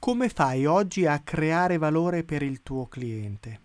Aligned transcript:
Come 0.00 0.30
fai 0.30 0.64
oggi 0.64 1.04
a 1.04 1.18
creare 1.18 1.76
valore 1.76 2.24
per 2.24 2.40
il 2.40 2.62
tuo 2.62 2.86
cliente? 2.86 3.60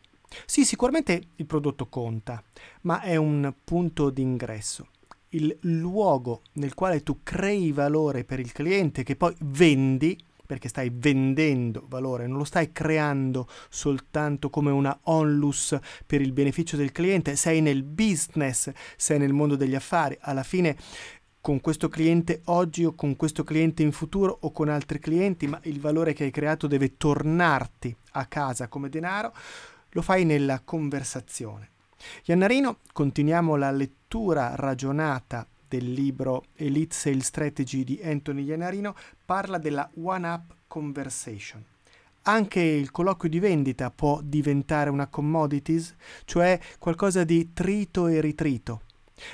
Sì, 0.46 0.66
sicuramente 0.66 1.30
il 1.38 1.46
prodotto 1.46 1.88
conta, 1.88 2.44
ma 2.82 3.00
è 3.00 3.16
un 3.16 3.54
punto 3.64 4.10
d'ingresso. 4.10 4.90
Il 5.30 5.58
luogo 5.62 6.42
nel 6.56 6.74
quale 6.74 7.04
tu 7.04 7.22
crei 7.24 7.72
valore 7.72 8.26
per 8.26 8.42
il 8.42 8.52
cliente 8.52 9.04
che 9.04 9.16
poi 9.16 9.34
vendi, 9.40 10.22
perché 10.46 10.68
stai 10.68 10.92
vendendo 10.94 11.86
valore, 11.88 12.28
non 12.28 12.38
lo 12.38 12.44
stai 12.44 12.74
creando 12.74 13.48
soltanto 13.70 14.50
come 14.50 14.72
una 14.72 15.00
onlus 15.04 15.80
per 16.06 16.20
il 16.20 16.34
beneficio 16.34 16.76
del 16.76 16.92
cliente, 16.92 17.38
sei 17.38 17.62
nel 17.62 17.84
business, 17.84 18.70
sei 18.98 19.20
nel 19.20 19.32
mondo 19.32 19.56
degli 19.56 19.74
affari, 19.74 20.18
alla 20.20 20.44
fine 20.44 20.76
con 21.46 21.62
questo 21.62 21.90
cliente 21.90 22.42
oggi 22.46 22.86
o 22.86 22.96
con 22.96 23.16
questo 23.16 23.44
cliente 23.44 23.84
in 23.84 23.92
futuro 23.92 24.36
o 24.42 24.52
con 24.52 24.68
altri 24.68 24.98
clienti, 24.98 25.46
ma 25.46 25.60
il 25.66 25.80
valore 25.80 26.14
che 26.14 26.24
hai 26.24 26.32
creato 26.32 26.66
deve 26.66 26.98
tornarti 26.98 27.96
a 28.14 28.26
casa 28.26 28.68
come 28.68 28.90
denaro, 28.90 29.32
lo 29.90 30.02
fai 30.02 30.26
nella 30.26 30.62
conversazione. 30.66 31.70
Iannarino, 32.24 32.80
continuiamo 32.92 33.58
la 33.58 33.70
lettura 33.70 34.56
ragionata 34.56 35.46
del 35.68 35.92
libro 35.92 36.46
Elite 36.56 36.96
Sales 36.96 37.26
Strategy 37.26 37.84
di 37.84 38.02
Anthony 38.04 38.46
Iannarino, 38.46 38.96
parla 39.24 39.60
della 39.60 39.88
One 40.02 40.28
Up 40.28 40.56
Conversation. 40.66 41.64
Anche 42.24 42.60
il 42.60 42.90
colloquio 42.90 43.30
di 43.30 43.38
vendita 43.38 43.92
può 43.92 44.20
diventare 44.24 44.90
una 44.90 45.06
commodities, 45.06 45.94
cioè 46.26 46.60
qualcosa 46.80 47.24
di 47.24 47.54
trito 47.54 48.08
e 48.08 48.20
ritrito, 48.20 48.82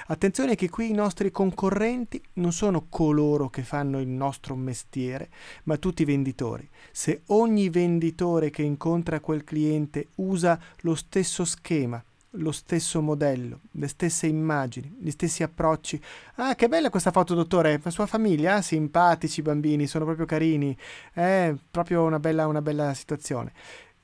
Attenzione 0.07 0.55
che 0.55 0.69
qui 0.69 0.89
i 0.89 0.93
nostri 0.93 1.31
concorrenti 1.31 2.21
non 2.33 2.51
sono 2.51 2.85
coloro 2.87 3.49
che 3.49 3.63
fanno 3.63 3.99
il 3.99 4.07
nostro 4.07 4.55
mestiere, 4.55 5.29
ma 5.63 5.77
tutti 5.77 6.03
i 6.03 6.05
venditori. 6.05 6.67
Se 6.91 7.21
ogni 7.27 7.69
venditore 7.69 8.49
che 8.49 8.61
incontra 8.61 9.19
quel 9.19 9.43
cliente 9.43 10.09
usa 10.15 10.59
lo 10.81 10.95
stesso 10.95 11.45
schema, 11.45 12.03
lo 12.35 12.51
stesso 12.51 13.01
modello, 13.01 13.59
le 13.71 13.87
stesse 13.87 14.27
immagini, 14.27 14.95
gli 14.99 15.09
stessi 15.09 15.43
approcci. 15.43 16.01
Ah, 16.35 16.55
che 16.55 16.69
bella 16.69 16.89
questa 16.89 17.11
foto, 17.11 17.33
dottore! 17.33 17.79
La 17.83 17.89
sua 17.89 18.05
famiglia? 18.05 18.55
Ah, 18.55 18.61
simpatici 18.61 19.41
bambini, 19.41 19.87
sono 19.87 20.05
proprio 20.05 20.25
carini. 20.25 20.77
È 21.11 21.53
proprio 21.69 22.03
una 22.03 22.19
bella, 22.19 22.47
una 22.47 22.61
bella 22.61 22.93
situazione. 22.93 23.51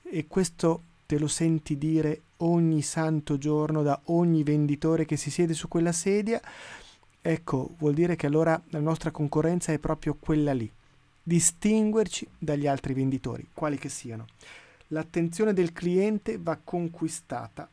E 0.03 0.28
questo 0.28 0.81
te 1.08 1.17
lo 1.17 1.27
senti 1.27 1.77
dire 1.77 2.22
ogni 2.38 2.81
santo 2.81 3.38
giorno 3.38 3.81
da 3.81 4.00
ogni 4.08 4.44
venditore 4.44 5.05
che 5.05 5.16
si 5.16 5.31
siede 5.31 5.53
su 5.53 5.69
quella 5.69 5.94
sedia, 5.94 6.39
ecco, 7.19 7.75
vuol 7.80 7.94
dire 7.94 8.16
che 8.17 8.27
allora 8.27 8.61
la 8.69 8.80
nostra 8.80 9.09
concorrenza 9.09 9.72
è 9.72 9.80
proprio 9.80 10.17
quella 10.19 10.53
lì. 10.53 10.69
Distinguerci 11.23 12.28
dagli 12.38 12.67
altri 12.67 12.94
venditori, 12.94 13.47
quali 13.53 13.78
che 13.78 13.89
siano. 13.89 14.25
L'attenzione 14.88 15.53
del 15.53 15.72
cliente 15.72 16.38
va 16.38 16.59
conquistata 16.61 17.69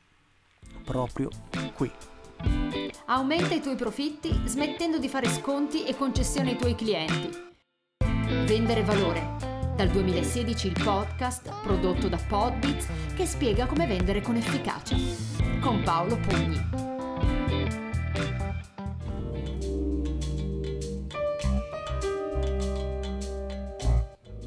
proprio 0.85 1.29
qui. 1.75 1.91
Aumenta 3.07 3.55
i 3.55 3.61
tuoi 3.61 3.77
profitti 3.77 4.31
smettendo 4.45 4.99
di 4.99 5.09
fare 5.09 5.29
sconti 5.29 5.85
e 5.85 5.97
concessioni 5.97 6.51
ai 6.51 6.57
tuoi 6.57 6.75
clienti. 6.77 7.31
Vendere 8.47 8.83
valore 8.83 9.54
dal 9.75 9.89
2016 9.89 10.69
il 10.69 10.81
podcast 10.85 11.53
prodotto 11.63 12.09
da 12.09 12.19
Podbits 12.29 12.87
che 13.17 13.27
spiega 13.27 13.67
come 13.67 13.89
vendere 13.89 14.21
con 14.21 14.37
efficacia. 14.37 14.97
Con 15.61 15.83
Paolo 15.83 16.17
Pugni. 16.17 16.93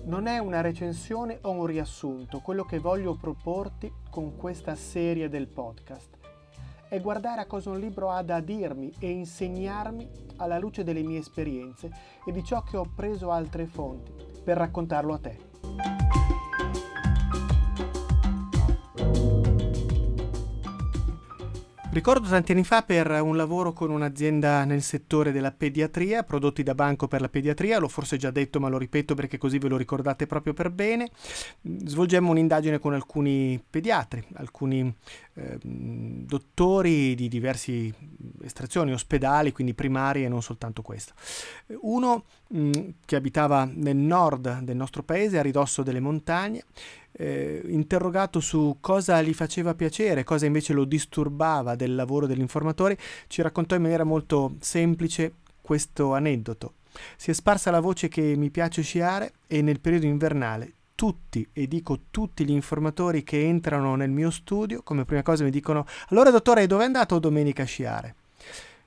Non 0.05 0.27
è 0.27 0.37
una 0.37 0.61
recensione 0.61 1.39
o 1.41 1.51
un 1.51 1.65
riassunto 1.65 2.39
quello 2.39 2.63
che 2.63 2.79
voglio 2.79 3.15
proporti 3.15 3.91
con 4.09 4.37
questa 4.37 4.75
serie 4.75 5.27
del 5.27 5.47
podcast 5.47 6.15
è 6.89 7.01
guardare 7.01 7.41
a 7.41 7.45
cosa 7.47 7.69
un 7.69 7.79
libro 7.81 8.09
ha 8.09 8.21
da 8.21 8.39
dirmi 8.39 8.93
e 8.97 9.09
insegnarmi 9.09 10.09
alla 10.37 10.57
luce 10.57 10.85
delle 10.85 11.01
mie 11.01 11.19
esperienze 11.19 11.91
e 12.25 12.31
di 12.31 12.41
ciò 12.45 12.63
che 12.63 12.77
ho 12.77 12.89
preso 12.95 13.29
altre 13.29 13.65
fonti 13.65 14.26
per 14.47 14.55
raccontarlo 14.55 15.13
a 15.13 15.17
te. 15.17 15.46
Ricordo 21.97 22.27
tanti 22.27 22.51
anni 22.51 22.63
fa 22.63 22.83
per 22.83 23.09
un 23.09 23.35
lavoro 23.35 23.73
con 23.73 23.89
un'azienda 23.89 24.65
nel 24.65 24.83
settore 24.83 25.31
della 25.31 25.51
pediatria, 25.51 26.21
prodotti 26.21 26.61
da 26.61 26.75
banco 26.75 27.07
per 27.07 27.21
la 27.21 27.27
pediatria, 27.27 27.79
l'ho 27.79 27.87
forse 27.87 28.17
già 28.17 28.29
detto 28.29 28.59
ma 28.59 28.69
lo 28.69 28.77
ripeto 28.77 29.15
perché 29.15 29.39
così 29.39 29.57
ve 29.57 29.67
lo 29.67 29.77
ricordate 29.77 30.27
proprio 30.27 30.53
per 30.53 30.69
bene. 30.69 31.09
Svolgemmo 31.63 32.29
un'indagine 32.29 32.77
con 32.77 32.93
alcuni 32.93 33.59
pediatri, 33.67 34.23
alcuni 34.35 34.93
eh, 35.33 35.57
dottori 35.59 37.15
di 37.15 37.27
diverse 37.29 37.91
estrazioni, 38.43 38.93
ospedali, 38.93 39.51
quindi 39.51 39.73
primari 39.73 40.23
e 40.23 40.29
non 40.29 40.43
soltanto 40.43 40.83
questo. 40.83 41.13
Uno 41.81 42.25
mh, 42.49 42.89
che 43.05 43.15
abitava 43.15 43.67
nel 43.73 43.97
nord 43.97 44.59
del 44.59 44.75
nostro 44.75 45.01
paese, 45.01 45.39
a 45.39 45.41
ridosso 45.41 45.81
delle 45.81 45.99
montagne, 45.99 46.63
eh, 47.11 47.61
interrogato 47.67 48.39
su 48.39 48.77
cosa 48.79 49.21
gli 49.21 49.33
faceva 49.33 49.73
piacere, 49.75 50.23
cosa 50.23 50.45
invece 50.45 50.73
lo 50.73 50.85
disturbava 50.85 51.75
del 51.75 51.95
lavoro 51.95 52.27
dell'informatore, 52.27 52.97
ci 53.27 53.41
raccontò 53.41 53.75
in 53.75 53.81
maniera 53.81 54.03
molto 54.03 54.55
semplice 54.59 55.33
questo 55.61 56.13
aneddoto. 56.13 56.73
Si 57.15 57.31
è 57.31 57.33
sparsa 57.33 57.71
la 57.71 57.79
voce 57.79 58.07
che 58.07 58.35
mi 58.35 58.49
piace 58.49 58.81
sciare 58.81 59.33
e 59.47 59.61
nel 59.61 59.79
periodo 59.79 60.05
invernale 60.05 60.73
tutti, 60.97 61.47
e 61.53 61.67
dico 61.67 61.99
tutti 62.09 62.43
gli 62.43 62.51
informatori 62.51 63.23
che 63.23 63.45
entrano 63.45 63.95
nel 63.95 64.09
mio 64.09 64.31
studio, 64.31 64.81
come 64.81 65.05
prima 65.05 65.21
cosa 65.21 65.43
mi 65.43 65.51
dicono 65.51 65.85
allora 66.07 66.31
dottore 66.31 66.65
dove 66.65 66.81
è 66.81 66.85
andato 66.87 67.19
domenica 67.19 67.61
a 67.61 67.67
sciare? 67.67 68.15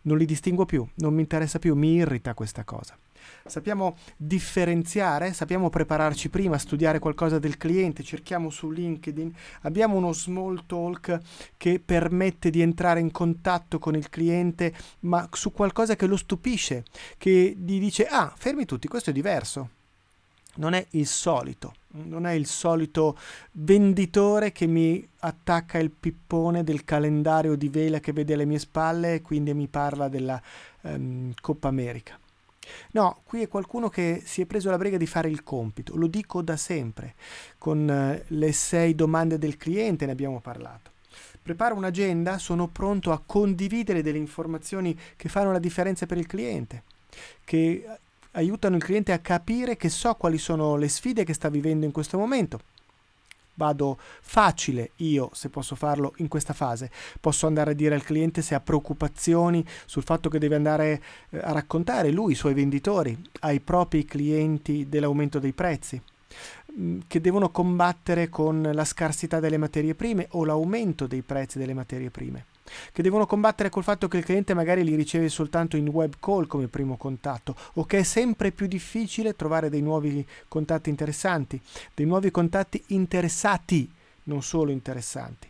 Non 0.03 0.17
li 0.17 0.25
distingo 0.25 0.65
più, 0.65 0.87
non 0.97 1.15
mi 1.15 1.21
interessa 1.21 1.59
più, 1.59 1.75
mi 1.75 1.95
irrita 1.95 2.35
questa 2.35 2.65
cosa. 2.65 2.97
Sappiamo 3.45 3.97
differenziare, 4.17 5.33
sappiamo 5.33 5.69
prepararci 5.69 6.31
prima, 6.31 6.57
studiare 6.57 6.99
qualcosa 6.99 7.39
del 7.39 7.59
cliente, 7.59 8.03
cerchiamo 8.03 8.49
su 8.51 8.71
LinkedIn, 8.71 9.33
abbiamo 9.63 9.97
uno 9.97 10.13
small 10.13 10.65
talk 10.67 11.19
che 11.57 11.81
permette 11.85 12.51
di 12.51 12.63
entrare 12.63 13.01
in 13.01 13.11
contatto 13.11 13.79
con 13.79 13.95
il 13.95 14.09
cliente, 14.09 14.75
ma 15.01 15.29
su 15.33 15.53
qualcosa 15.53 15.97
che 15.97 16.07
lo 16.07 16.17
stupisce, 16.17 16.85
che 17.19 17.55
gli 17.59 17.79
dice 17.79 18.07
"Ah, 18.07 18.33
fermi 18.35 18.65
tutti, 18.65 18.89
questo 18.89 19.11
è 19.11 19.13
diverso". 19.13 19.71
Non 20.57 20.73
è 20.73 20.85
il 20.91 21.07
solito, 21.07 21.75
non 21.93 22.27
è 22.27 22.33
il 22.33 22.47
solito 22.47 23.19
venditore 23.53 24.53
che 24.53 24.67
mi 24.67 25.07
attacca 25.21 25.79
il 25.79 25.91
pippone 25.91 26.63
del 26.63 26.85
calendario 26.85 27.57
di 27.57 27.69
vela 27.69 28.01
che 28.01 28.13
vede 28.13 28.35
alle 28.35 28.45
mie 28.45 28.59
spalle 28.59 29.15
e 29.15 29.23
quindi 29.23 29.53
mi 29.55 29.67
parla 29.67 30.09
della 30.09 30.41
um, 30.83 31.33
Coppa 31.41 31.69
America. 31.69 32.19
No, 32.93 33.21
qui 33.25 33.43
è 33.43 33.49
qualcuno 33.49 33.89
che 33.89 34.23
si 34.25 34.43
è 34.43 34.47
preso 34.47 34.71
la 34.71 34.79
briga 34.79 34.97
di 34.97 35.07
fare 35.07 35.29
il 35.29 35.43
compito, 35.43 35.97
lo 35.97 36.07
dico 36.07 36.41
da 36.41 36.57
sempre, 36.57 37.15
con 37.59 37.91
eh, 37.91 38.25
le 38.29 38.53
sei 38.53 38.95
domande 38.95 39.39
del 39.39 39.57
cliente 39.57 40.07
ne 40.07 40.13
abbiamo 40.13 40.41
parlato. 40.41 40.91
Preparo 41.43 41.75
un'agenda, 41.75 42.39
sono 42.39 42.69
pronto 42.69 43.13
a 43.13 43.21
condividere 43.25 44.03
delle 44.03 44.19
informazioni 44.19 44.97
che 45.17 45.29
fanno 45.29 45.51
la 45.51 45.59
differenza 45.59 46.07
per 46.07 46.19
il 46.19 46.27
cliente, 46.27 46.85
che 47.45 47.85
aiutano 48.33 48.77
il 48.77 48.85
cliente 48.85 49.13
a 49.13 49.19
capire 49.19 49.77
che 49.77 49.89
so 49.89 50.15
quali 50.15 50.39
sono 50.39 50.77
le 50.77 50.89
sfide 50.89 51.25
che 51.25 51.35
sta 51.35 51.49
vivendo 51.49 51.85
in 51.85 51.93
questo 51.93 52.19
momento 52.19 52.61
vado 53.61 53.99
facile 54.23 54.93
io, 54.97 55.29
se 55.35 55.51
posso 55.51 55.75
farlo 55.75 56.15
in 56.17 56.29
questa 56.29 56.55
fase. 56.55 56.91
Posso 57.21 57.47
andare 57.47 57.73
a 57.73 57.75
dire 57.75 57.95
al 57.95 58.03
cliente 58.03 58.41
se 58.41 58.55
ha 58.55 58.61
preoccupazioni 58.61 59.63
sul 59.85 60.03
fatto 60.03 60.31
che 60.31 60.39
deve 60.39 60.55
andare 60.55 61.03
eh, 61.29 61.39
a 61.39 61.53
raccontare 61.53 62.11
lui, 62.11 62.33
i 62.33 62.37
suoi 62.37 62.55
venditori, 62.55 63.17
ai 63.41 63.61
propri 63.61 64.07
clienti 64.07 64.89
dell'aumento 64.89 65.39
dei 65.39 65.53
prezzi 65.53 66.01
mm, 66.79 67.01
che 67.07 67.21
devono 67.21 67.51
combattere 67.51 68.31
con 68.31 68.71
la 68.73 68.85
scarsità 68.87 69.41
delle 69.41 69.59
materie 69.59 69.95
prime 69.95 70.27
o 70.31 70.45
l'aumento 70.47 71.07
dei 71.07 71.23
prezzi 71.23 71.59
delle 71.59 71.75
materie 71.75 72.11
prime 72.11 72.50
che 72.93 73.03
devono 73.03 73.27
combattere 73.27 73.69
col 73.69 73.83
fatto 73.83 74.09
che 74.09 74.19
il 74.19 74.25
cliente 74.25 74.55
magari 74.55 74.85
li 74.85 74.95
riceve 74.95 75.29
soltanto 75.29 75.77
in 75.77 75.89
web 75.89 76.15
call 76.21 76.47
come 76.47 76.69
primo 76.69 76.97
contatto 76.97 77.57
o 77.75 77.85
che 77.85 77.99
è 77.99 78.03
sempre 78.03 78.53
più 78.53 78.67
difficile 78.67 79.37
trovare 79.37 79.71
dei 79.71 79.83
nuovi 79.83 80.27
contatti 80.49 80.91
interessanti, 80.91 81.61
dei 81.95 82.07
nuovi 82.07 82.31
contatti 82.31 82.83
interessati, 82.89 83.91
non 84.25 84.43
solo 84.43 84.71
interessanti. 84.71 85.49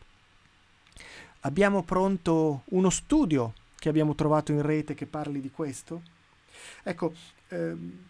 Abbiamo 1.41 1.83
pronto 1.83 2.63
uno 2.67 2.91
studio 2.91 3.55
che 3.79 3.89
abbiamo 3.89 4.15
trovato 4.15 4.53
in 4.53 4.61
rete 4.61 4.95
che 4.95 5.07
parli 5.07 5.41
di 5.41 5.51
questo? 5.51 6.03
Ecco, 6.83 7.15
ehm, 7.49 8.07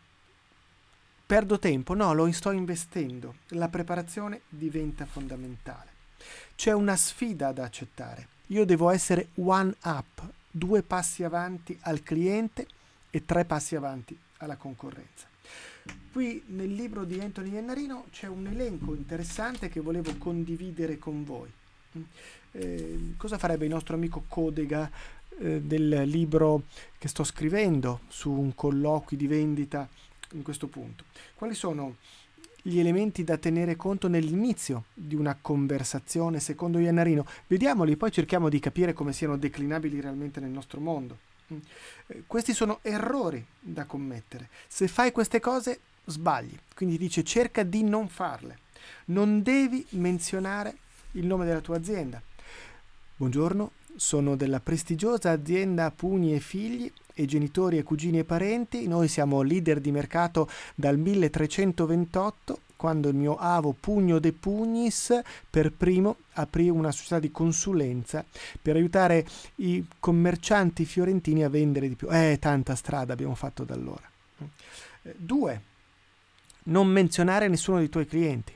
perdo 1.26 1.58
tempo? 1.60 1.94
No, 1.94 2.12
lo 2.12 2.30
sto 2.32 2.50
investendo. 2.50 3.36
La 3.50 3.68
preparazione 3.68 4.40
diventa 4.48 5.06
fondamentale. 5.06 5.89
C'è 6.60 6.72
una 6.72 6.94
sfida 6.94 7.52
da 7.52 7.64
accettare 7.64 8.28
io 8.48 8.66
devo 8.66 8.90
essere 8.90 9.28
one 9.36 9.74
up, 9.84 10.20
due 10.50 10.82
passi 10.82 11.24
avanti 11.24 11.74
al 11.84 12.02
cliente 12.02 12.66
e 13.08 13.24
tre 13.24 13.46
passi 13.46 13.76
avanti 13.76 14.14
alla 14.38 14.56
concorrenza. 14.56 15.26
Qui 16.12 16.42
nel 16.48 16.70
libro 16.70 17.04
di 17.04 17.18
Anthony 17.18 17.52
Iannarino 17.52 18.08
c'è 18.10 18.26
un 18.26 18.46
elenco 18.46 18.94
interessante 18.94 19.70
che 19.70 19.80
volevo 19.80 20.14
condividere 20.18 20.98
con 20.98 21.24
voi. 21.24 21.50
Eh, 22.52 23.14
cosa 23.16 23.38
farebbe 23.38 23.64
il 23.64 23.70
nostro 23.70 23.94
amico 23.94 24.24
Codega 24.28 24.90
eh, 25.38 25.62
del 25.62 26.02
libro 26.04 26.64
che 26.98 27.08
sto 27.08 27.24
scrivendo 27.24 28.00
su 28.08 28.30
un 28.30 28.54
colloquio 28.54 29.16
di 29.16 29.26
vendita 29.26 29.88
in 30.32 30.42
questo 30.42 30.66
punto? 30.66 31.04
Quali 31.34 31.54
sono 31.54 31.96
gli 32.62 32.78
elementi 32.78 33.24
da 33.24 33.36
tenere 33.36 33.76
conto 33.76 34.08
nell'inizio 34.08 34.84
di 34.94 35.14
una 35.14 35.36
conversazione 35.40 36.40
secondo 36.40 36.78
Iannarino? 36.78 37.26
Vediamoli, 37.46 37.96
poi 37.96 38.10
cerchiamo 38.12 38.48
di 38.48 38.58
capire 38.58 38.92
come 38.92 39.12
siano 39.12 39.36
declinabili 39.36 40.00
realmente 40.00 40.40
nel 40.40 40.50
nostro 40.50 40.80
mondo. 40.80 41.18
Eh, 41.48 42.24
questi 42.26 42.52
sono 42.52 42.78
errori 42.82 43.44
da 43.58 43.84
commettere. 43.84 44.48
Se 44.68 44.88
fai 44.88 45.12
queste 45.12 45.40
cose 45.40 45.80
sbagli. 46.04 46.56
Quindi 46.74 46.98
dice 46.98 47.24
cerca 47.24 47.62
di 47.62 47.82
non 47.82 48.08
farle. 48.08 48.58
Non 49.06 49.42
devi 49.42 49.84
menzionare 49.90 50.76
il 51.12 51.26
nome 51.26 51.44
della 51.44 51.60
tua 51.60 51.76
azienda. 51.76 52.20
Buongiorno, 53.16 53.72
sono 53.96 54.36
della 54.36 54.60
prestigiosa 54.60 55.30
azienda 55.30 55.90
Pugni 55.90 56.34
e 56.34 56.40
Figli 56.40 56.90
e 57.20 57.26
genitori 57.26 57.76
e 57.78 57.82
cugini 57.82 58.18
e 58.18 58.24
parenti. 58.24 58.88
Noi 58.88 59.06
siamo 59.08 59.42
leader 59.42 59.80
di 59.80 59.92
mercato 59.92 60.48
dal 60.74 60.98
1328 60.98 62.60
quando 62.76 63.10
il 63.10 63.14
mio 63.14 63.36
avo 63.36 63.76
Pugno 63.78 64.18
de 64.18 64.32
Pugnis 64.32 65.20
per 65.50 65.70
primo 65.70 66.16
aprì 66.34 66.70
una 66.70 66.90
società 66.90 67.18
di 67.18 67.30
consulenza 67.30 68.24
per 68.60 68.76
aiutare 68.76 69.26
i 69.56 69.84
commercianti 69.98 70.86
fiorentini 70.86 71.44
a 71.44 71.50
vendere 71.50 71.88
di 71.88 71.94
più. 71.94 72.08
Eh, 72.10 72.38
tanta 72.40 72.74
strada 72.74 73.12
abbiamo 73.12 73.34
fatto 73.34 73.64
da 73.64 73.74
allora. 73.74 74.10
Eh, 75.02 75.14
due, 75.18 75.60
non 76.64 76.86
menzionare 76.86 77.48
nessuno 77.48 77.78
dei 77.78 77.90
tuoi 77.90 78.06
clienti. 78.06 78.54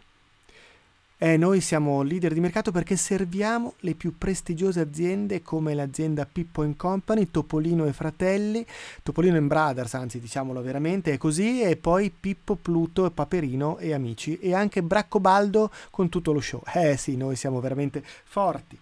Eh, 1.25 1.39
noi 1.39 1.63
siamo 1.63 2.03
leader 2.03 2.35
di 2.35 2.41
mercato 2.41 2.71
perché 2.71 2.97
serviamo 2.97 3.77
le 3.79 3.95
più 3.95 4.19
prestigiose 4.19 4.81
aziende 4.81 5.41
come 5.41 5.73
l'azienda 5.73 6.27
Pippo 6.31 6.71
Company, 6.77 7.31
Topolino 7.31 7.87
e 7.87 7.95
Fratelli, 7.95 8.63
Topolino 9.03 9.41
Brothers, 9.41 9.95
anzi 9.95 10.21
diciamolo 10.21 10.61
veramente, 10.61 11.15
è 11.15 11.17
così, 11.17 11.63
e 11.63 11.79
poi 11.79 12.11
Pippo, 12.11 12.57
Pluto, 12.57 13.11
Paperino 13.11 13.79
e 13.79 13.95
Amici, 13.95 14.39
e 14.39 14.53
anche 14.53 14.83
Braccobaldo 14.83 15.71
con 15.89 16.11
tutto 16.11 16.31
lo 16.31 16.43
show. 16.43 16.61
Eh 16.75 16.99
sì, 16.99 17.17
noi 17.17 17.37
siamo 17.37 17.59
veramente 17.59 18.05
forti. 18.25 18.79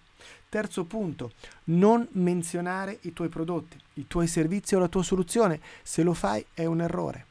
Terzo 0.49 0.83
punto, 0.83 1.31
non 1.67 2.05
menzionare 2.11 2.97
i 3.03 3.13
tuoi 3.13 3.29
prodotti, 3.29 3.77
i 3.93 4.05
tuoi 4.05 4.27
servizi 4.27 4.75
o 4.75 4.79
la 4.79 4.89
tua 4.89 5.01
soluzione. 5.01 5.61
Se 5.81 6.03
lo 6.03 6.13
fai 6.13 6.45
è 6.53 6.65
un 6.65 6.81
errore. 6.81 7.25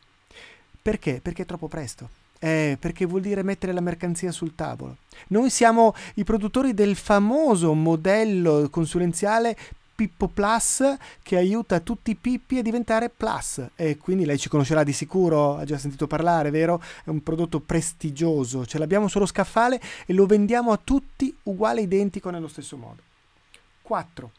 Perché? 0.81 1.21
Perché 1.21 1.43
è 1.43 1.47
troppo 1.47 1.69
presto. 1.69 2.22
Eh, 2.45 2.77
perché 2.81 3.07
vuol 3.07 3.21
dire 3.21 3.45
mettere 3.45 3.73
la 3.73 3.81
mercanzia 3.81 4.33
sul 4.33 4.57
tavolo. 4.57 4.97
Noi 5.29 5.49
siamo 5.49 5.95
i 6.15 6.25
produttori 6.25 6.75
del 6.75 6.97
famoso 6.97 7.73
modello 7.73 8.69
consulenziale 8.69 9.57
Pippo 9.95 10.27
Plus 10.27 10.83
che 11.23 11.37
aiuta 11.37 11.79
tutti 11.79 12.11
i 12.11 12.15
Pippi 12.17 12.59
a 12.59 12.63
diventare 12.63 13.09
Plus 13.09 13.65
e 13.77 13.97
quindi 13.99 14.25
lei 14.25 14.39
ci 14.39 14.49
conoscerà 14.49 14.83
di 14.83 14.93
sicuro, 14.93 15.57
ha 15.57 15.65
già 15.65 15.79
sentito 15.79 16.09
parlare, 16.09 16.51
vero? 16.51 16.83
È 17.05 17.11
un 17.11 17.23
prodotto 17.23 17.61
prestigioso, 17.61 18.67
ce 18.67 18.79
l'abbiamo 18.79 19.07
sullo 19.07 19.27
scaffale 19.27 19.81
e 20.05 20.13
lo 20.13 20.27
vendiamo 20.27 20.73
a 20.73 20.81
tutti 20.83 21.33
uguale 21.45 21.83
identico 21.83 22.31
nello 22.31 22.49
stesso 22.49 22.77
modo. 22.77 23.03
4. 23.83 24.31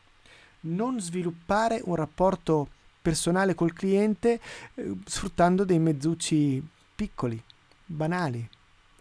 Non 0.62 1.00
sviluppare 1.00 1.80
un 1.86 1.96
rapporto 1.96 2.68
personale 3.02 3.56
col 3.56 3.72
cliente 3.72 4.42
eh, 4.74 4.94
sfruttando 5.06 5.64
dei 5.64 5.80
mezzucci 5.80 6.62
piccoli, 6.96 7.42
banali. 7.86 8.48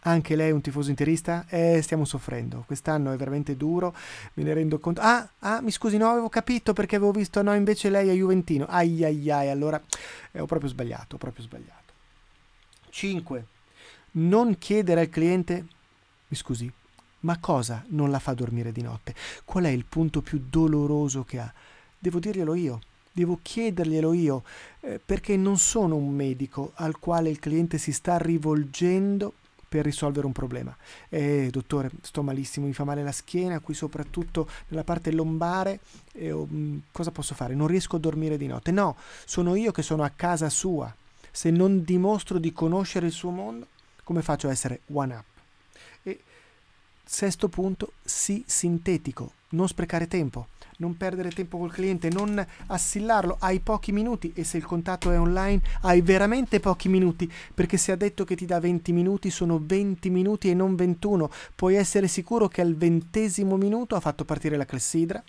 Anche 0.05 0.35
lei 0.35 0.49
è 0.49 0.53
un 0.53 0.61
tifoso 0.61 0.91
interista? 0.91 1.45
Eh, 1.49 1.81
stiamo 1.81 2.05
soffrendo. 2.05 2.65
Quest'anno 2.67 3.13
è 3.13 3.17
veramente 3.17 3.57
duro, 3.57 3.95
me 4.35 4.43
ne 4.43 4.53
rendo 4.53 4.79
conto. 4.81 5.01
Ah, 5.01 5.29
ah, 5.41 5.61
mi 5.61 5.71
scusi, 5.71 5.97
no, 5.97 6.09
avevo 6.09 6.29
capito 6.29 6.73
perché 6.73 6.97
avevo 6.97 7.13
visto, 7.13 7.41
no, 7.43 7.55
invece 7.55 7.89
lei 7.89 8.09
è 8.09 8.13
Juventino. 8.13 8.67
Ai 8.69 9.05
ai 9.05 9.31
ai, 9.31 9.49
allora 9.49 9.81
eh, 10.33 10.41
ho 10.41 10.47
proprio 10.47 10.69
sbagliato, 10.69 11.15
ho 11.15 11.19
proprio 11.19 11.45
sbagliato. 11.45 11.93
5. 12.91 13.47
Non 14.13 14.59
chiedere 14.59 15.03
al 15.03 15.09
cliente, 15.09 15.67
mi 16.27 16.37
scusi, 16.37 16.71
ma 17.21 17.39
cosa 17.39 17.85
non 17.89 18.11
la 18.11 18.19
fa 18.19 18.35
dormire 18.35 18.73
di 18.73 18.83
notte? 18.83 19.15
Qual 19.45 19.65
è 19.65 19.71
il 19.71 19.85
punto 19.85 20.21
più 20.21 20.45
doloroso 20.51 21.23
che 21.23 21.39
ha? 21.39 21.53
Devo 21.97 22.19
dirglielo 22.19 22.55
io 22.55 22.81
devo 23.13 23.39
chiederglielo 23.41 24.13
io, 24.13 24.43
eh, 24.81 25.01
perché 25.05 25.37
non 25.37 25.59
sono 25.59 25.97
un 25.97 26.15
medico 26.15 26.73
al 26.77 26.99
quale 26.99 27.31
il 27.31 27.39
cliente 27.39 27.79
si 27.79 27.93
sta 27.93 28.17
rivolgendo 28.17 29.35
per 29.73 29.85
risolvere 29.85 30.27
un 30.27 30.33
problema. 30.33 30.77
Eh, 31.09 31.49
dottore, 31.51 31.91
sto 32.03 32.23
malissimo, 32.23 32.67
mi 32.67 32.75
fa 32.75 32.85
male 32.85 33.03
la 33.03 33.13
schiena, 33.13 33.61
qui 33.61 33.73
soprattutto 33.73 34.49
nella 34.69 34.85
parte 34.85 35.13
lombare, 35.13 35.81
eh, 36.13 36.31
oh, 36.31 36.47
cosa 36.91 37.11
posso 37.11 37.35
fare? 37.35 37.55
Non 37.55 37.69
riesco 37.69 37.97
a 37.97 37.99
dormire 37.99 38.37
di 38.37 38.47
notte. 38.47 38.71
No, 38.71 38.97
sono 39.25 39.55
io 39.55 39.73
che 39.73 39.83
sono 39.83 40.03
a 40.03 40.13
casa 40.15 40.51
sua. 40.51 40.95
Se 41.31 41.51
non 41.51 41.85
dimostro 41.85 42.39
di 42.39 42.53
conoscere 42.53 43.07
il 43.07 43.13
suo 43.13 43.31
mondo, 43.31 43.67
come 44.05 44.21
faccio 44.21 44.49
a 44.49 44.51
essere 44.51 44.81
one 44.93 45.15
up? 45.15 45.25
E 46.03 46.21
sesto 47.03 47.49
punto, 47.49 47.93
sii 48.03 48.45
sintetico, 48.47 49.33
non 49.51 49.69
sprecare 49.69 50.07
tempo 50.07 50.49
non 50.79 50.97
perdere 50.97 51.31
tempo 51.31 51.59
col 51.59 51.73
cliente, 51.73 52.09
non 52.09 52.45
assillarlo, 52.67 53.37
hai 53.41 53.61
pochi 53.61 53.93
minuti 53.93 54.33
e 54.35 54.45
se 54.45 54.57
il 54.57 54.65
contatto 54.65 55.11
è 55.11 55.19
online 55.19 55.61
hai 55.83 56.01
veramente 56.01 56.61
pochi 56.61 56.89
minuti 56.89 57.31
perché 57.55 57.77
se 57.77 57.93
ha 57.93 57.97
detto 57.97 58.25
che 58.25 58.37
ti 58.37 58.47
dà 58.47 58.61
20 58.61 58.93
minuti 58.93 59.31
sono 59.31 59.61
20 59.63 60.11
minuti 60.11 60.51
e 60.51 60.55
non 60.55 60.75
21, 60.75 61.31
puoi 61.55 61.75
essere 61.75 62.09
sicuro 62.09 62.49
che 62.49 62.61
al 62.61 62.75
ventesimo 62.75 63.57
minuto 63.57 63.95
ha 63.95 64.01
fatto 64.01 64.25
partire 64.25 64.57
la 64.57 64.67
clessidra 64.67 65.23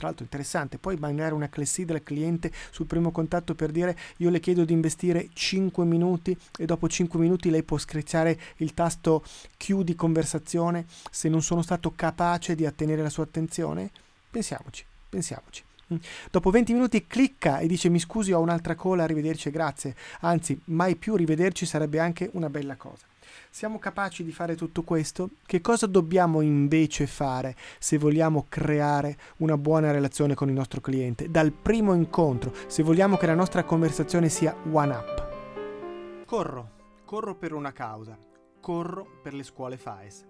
tra 0.00 0.08
l'altro 0.08 0.24
interessante, 0.24 0.78
poi 0.78 0.96
mandare 0.96 1.34
una 1.34 1.50
clessidra 1.50 1.96
al 1.96 2.02
cliente 2.02 2.50
sul 2.70 2.86
primo 2.86 3.10
contatto 3.10 3.54
per 3.54 3.70
dire 3.70 3.94
io 4.16 4.30
le 4.30 4.40
chiedo 4.40 4.64
di 4.64 4.72
investire 4.72 5.28
5 5.30 5.84
minuti 5.84 6.34
e 6.56 6.64
dopo 6.64 6.88
5 6.88 7.20
minuti 7.20 7.50
lei 7.50 7.62
può 7.62 7.76
schiacciare 7.76 8.40
il 8.56 8.72
tasto 8.72 9.22
chiudi 9.58 9.94
conversazione 9.94 10.86
se 11.10 11.28
non 11.28 11.42
sono 11.42 11.60
stato 11.60 11.92
capace 11.94 12.54
di 12.54 12.64
ottenere 12.64 13.02
la 13.02 13.10
sua 13.10 13.24
attenzione? 13.24 13.90
Pensiamoci, 14.30 14.84
pensiamoci. 15.08 15.64
Mm. 15.92 15.96
Dopo 16.30 16.50
20 16.50 16.72
minuti 16.72 17.06
clicca 17.06 17.58
e 17.58 17.66
dice 17.66 17.88
mi 17.88 17.98
scusi 17.98 18.32
ho 18.32 18.40
un'altra 18.40 18.74
cola, 18.76 19.02
arrivederci 19.02 19.48
e 19.48 19.50
grazie. 19.50 19.94
Anzi, 20.20 20.60
mai 20.66 20.96
più 20.96 21.16
rivederci 21.16 21.66
sarebbe 21.66 21.98
anche 21.98 22.30
una 22.34 22.48
bella 22.48 22.76
cosa. 22.76 23.06
Siamo 23.50 23.80
capaci 23.80 24.22
di 24.22 24.30
fare 24.30 24.54
tutto 24.54 24.82
questo? 24.82 25.30
Che 25.44 25.60
cosa 25.60 25.86
dobbiamo 25.86 26.40
invece 26.40 27.08
fare 27.08 27.56
se 27.78 27.98
vogliamo 27.98 28.46
creare 28.48 29.16
una 29.38 29.56
buona 29.56 29.90
relazione 29.90 30.34
con 30.34 30.48
il 30.48 30.54
nostro 30.54 30.80
cliente? 30.80 31.28
Dal 31.28 31.50
primo 31.50 31.94
incontro, 31.94 32.54
se 32.68 32.84
vogliamo 32.84 33.16
che 33.16 33.26
la 33.26 33.34
nostra 33.34 33.64
conversazione 33.64 34.28
sia 34.28 34.54
one 34.70 34.94
up. 34.94 36.24
Corro, 36.24 36.70
corro 37.04 37.34
per 37.34 37.52
una 37.52 37.72
causa, 37.72 38.16
corro 38.60 39.18
per 39.20 39.34
le 39.34 39.42
scuole 39.42 39.76
FAES. 39.76 40.26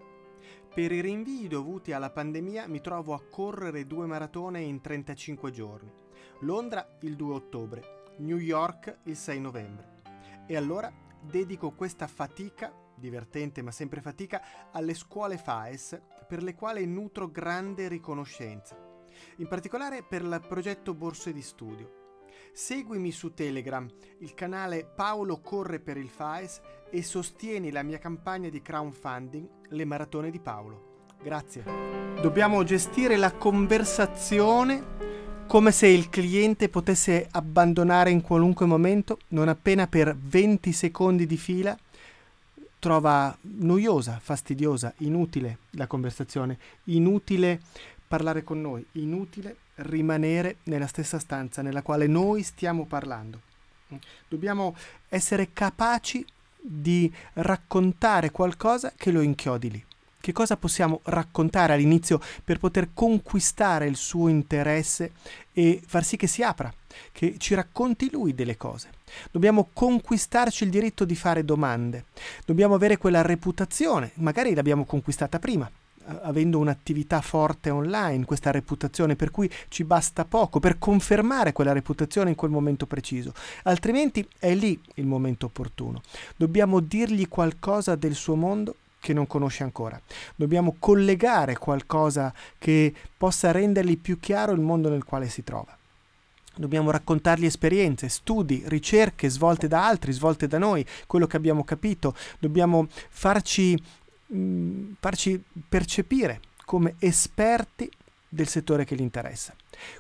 Per 0.73 0.93
i 0.93 1.01
rinvii 1.01 1.49
dovuti 1.49 1.91
alla 1.91 2.11
pandemia 2.11 2.69
mi 2.69 2.81
trovo 2.81 3.13
a 3.13 3.21
correre 3.29 3.89
due 3.89 4.07
maratone 4.07 4.61
in 4.61 4.81
35 4.81 5.51
giorni. 5.51 5.93
Londra 6.43 6.97
il 7.01 7.17
2 7.17 7.35
ottobre, 7.35 8.05
New 8.19 8.37
York 8.37 8.99
il 9.05 9.17
6 9.17 9.41
novembre. 9.41 10.03
E 10.47 10.57
allora 10.57 10.93
dedico 11.21 11.73
questa 11.73 12.07
fatica, 12.07 12.73
divertente 12.95 13.63
ma 13.63 13.73
sempre 13.73 14.01
fatica, 14.01 14.71
alle 14.71 14.95
scuole 14.95 15.39
FAES 15.39 16.01
per 16.29 16.41
le 16.45 16.55
quali 16.55 16.87
nutro 16.87 17.29
grande 17.29 17.89
riconoscenza. 17.89 18.77
In 19.39 19.49
particolare 19.49 20.05
per 20.05 20.23
il 20.23 20.45
progetto 20.47 20.95
Borse 20.95 21.33
di 21.33 21.43
Studio 21.43 21.99
Seguimi 22.53 23.13
su 23.13 23.33
Telegram, 23.33 23.89
il 24.19 24.35
canale 24.35 24.85
Paolo 24.85 25.41
Corre 25.41 25.79
per 25.79 25.97
il 25.97 26.09
FAES 26.09 26.61
e 26.91 27.03
sostieni 27.03 27.71
la 27.71 27.83
mia 27.83 27.99
campagna 27.99 28.49
di 28.49 28.61
crowdfunding 28.61 29.49
Le 29.71 29.85
Maratone 29.85 30.31
di 30.31 30.39
Paolo. 30.39 31.07
Grazie. 31.23 31.65
Dobbiamo 32.21 32.63
gestire 32.65 33.17
la 33.17 33.33
conversazione 33.33 34.99
come 35.47 35.73
se 35.73 35.89
il 35.89 36.09
cliente 36.11 36.69
potesse 36.69 37.27
abbandonare 37.33 38.11
in 38.11 38.21
qualunque 38.21 38.67
momento, 38.67 39.19
non 39.29 39.49
appena 39.49 39.89
per 39.89 40.17
20 40.17 40.71
secondi 40.71 41.27
di 41.27 41.37
fila 41.37 41.77
trova 42.79 43.37
noiosa, 43.43 44.19
fastidiosa, 44.21 44.93
inutile 44.99 45.59
la 45.71 45.87
conversazione, 45.87 46.59
inutile 46.85 47.61
parlare 48.09 48.43
con 48.43 48.61
noi, 48.61 48.85
inutile 48.93 49.57
rimanere 49.77 50.57
nella 50.65 50.87
stessa 50.87 51.19
stanza 51.19 51.63
nella 51.63 51.83
quale 51.83 52.07
noi 52.07 52.43
stiamo 52.43 52.87
parlando. 52.87 53.41
Dobbiamo 54.29 54.75
essere 55.09 55.53
capaci 55.53 56.25
di 56.63 57.13
raccontare 57.35 58.31
qualcosa 58.31 58.93
che 58.97 59.11
lo 59.11 59.21
inchiodi 59.21 59.71
lì. 59.71 59.85
Che 60.21 60.33
cosa 60.33 60.57
possiamo 60.57 61.01
raccontare 61.05 61.73
all'inizio 61.73 62.21
per 62.45 62.59
poter 62.59 62.91
conquistare 62.93 63.87
il 63.87 63.97
suo 63.97 64.29
interesse 64.29 65.13
e 65.53 65.81
far 65.87 66.05
sì 66.05 66.17
che 66.19 66.27
si 66.27 66.43
apra, 66.43 66.73
che 67.11 67.37
ci 67.39 67.55
racconti 67.55 68.11
lui 68.11 68.35
delle 68.35 68.59
cose. 68.59 68.91
Dobbiamo 69.31 69.71
conquistarci 69.73 70.65
il 70.65 70.71
diritto 70.71 71.07
di 71.07 71.17
fare 71.17 71.45
domande. 71.45 72.05
Dobbiamo 72.45 72.75
avere 72.75 72.99
quella 72.99 73.23
reputazione, 73.23 74.13
magari 74.17 74.55
l'abbiamo 74.55 74.85
conquistata 74.85 75.39
prima, 75.39 75.71
avendo 76.23 76.59
un'attività 76.59 77.21
forte 77.21 77.71
online, 77.71 78.25
questa 78.25 78.51
reputazione, 78.51 79.17
per 79.17 79.31
cui 79.31 79.51
ci 79.69 79.85
basta 79.85 80.25
poco 80.25 80.61
per 80.61 80.79
confermare 80.79 81.53
quella 81.53 81.73
reputazione 81.73 82.31
in 82.31 82.37
quel 82.37 82.51
momento 82.51 82.87
preciso. 82.87 83.33
Altrimenti 83.65 84.27
è 84.39 84.55
lì 84.55 84.81
il 84.95 85.07
momento 85.07 85.47
opportuno. 85.47 86.03
Dobbiamo 86.37 86.81
dirgli 86.81 87.29
qualcosa 87.29 87.95
del 87.95 88.15
suo 88.15 88.35
mondo 88.35 88.77
che 89.01 89.13
non 89.13 89.27
conosce 89.27 89.63
ancora. 89.63 90.01
Dobbiamo 90.37 90.77
collegare 90.79 91.57
qualcosa 91.57 92.33
che 92.59 92.93
possa 93.17 93.51
rendergli 93.51 93.99
più 93.99 94.21
chiaro 94.21 94.53
il 94.53 94.61
mondo 94.61 94.91
nel 94.91 95.05
quale 95.05 95.29
si 95.29 95.43
trova. 95.43 95.75
Dobbiamo 96.55 96.91
raccontargli 96.91 97.47
esperienze, 97.47 98.11
studi, 98.11 98.63
ricerche 98.67 99.31
svolte 99.31 99.67
da 99.67 99.87
altri, 99.87 100.13
svolte 100.13 100.47
da 100.47 100.59
noi, 100.59 100.85
quello 101.07 101.27
che 101.27 101.37
abbiamo 101.39 101.65
capito. 101.65 102.15
Dobbiamo 102.39 102.87
farci, 103.09 103.81
mh, 104.31 104.95
farci 105.01 105.43
percepire 105.69 106.41
come 106.65 106.95
esperti 106.99 107.91
del 108.29 108.47
settore 108.47 108.85
che 108.85 108.95
gli 108.95 109.01
interessa. 109.01 109.55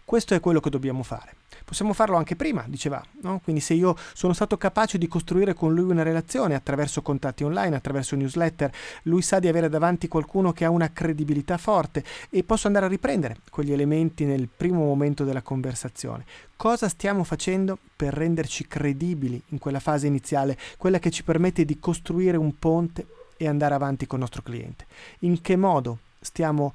Questo 0.04 0.34
è 0.34 0.40
quello 0.40 0.60
che 0.60 0.70
dobbiamo 0.70 1.02
fare. 1.02 1.34
Possiamo 1.64 1.92
farlo 1.92 2.16
anche 2.16 2.36
prima, 2.36 2.64
diceva, 2.66 3.02
no? 3.22 3.40
quindi 3.42 3.60
se 3.60 3.74
io 3.74 3.96
sono 4.12 4.32
stato 4.32 4.56
capace 4.56 4.98
di 4.98 5.06
costruire 5.06 5.54
con 5.54 5.74
lui 5.74 5.90
una 5.90 6.02
relazione 6.02 6.54
attraverso 6.54 7.02
contatti 7.02 7.44
online, 7.44 7.76
attraverso 7.76 8.16
newsletter, 8.16 8.72
lui 9.04 9.22
sa 9.22 9.38
di 9.38 9.48
avere 9.48 9.68
davanti 9.68 10.08
qualcuno 10.08 10.52
che 10.52 10.64
ha 10.64 10.70
una 10.70 10.92
credibilità 10.92 11.58
forte 11.58 12.04
e 12.28 12.42
posso 12.42 12.66
andare 12.66 12.86
a 12.86 12.88
riprendere 12.88 13.36
quegli 13.50 13.72
elementi 13.72 14.24
nel 14.24 14.48
primo 14.48 14.84
momento 14.84 15.24
della 15.24 15.42
conversazione. 15.42 16.24
Cosa 16.56 16.88
stiamo 16.88 17.24
facendo 17.24 17.78
per 17.94 18.14
renderci 18.14 18.66
credibili 18.66 19.40
in 19.48 19.58
quella 19.58 19.80
fase 19.80 20.06
iniziale, 20.06 20.58
quella 20.76 20.98
che 20.98 21.10
ci 21.10 21.22
permette 21.24 21.64
di 21.64 21.78
costruire 21.78 22.36
un 22.36 22.58
ponte 22.58 23.06
e 23.40 23.48
andare 23.48 23.74
avanti 23.74 24.06
con 24.06 24.18
il 24.18 24.24
nostro 24.24 24.42
cliente? 24.42 24.84
In 25.20 25.40
che 25.40 25.56
modo 25.56 25.98
stiamo 26.20 26.74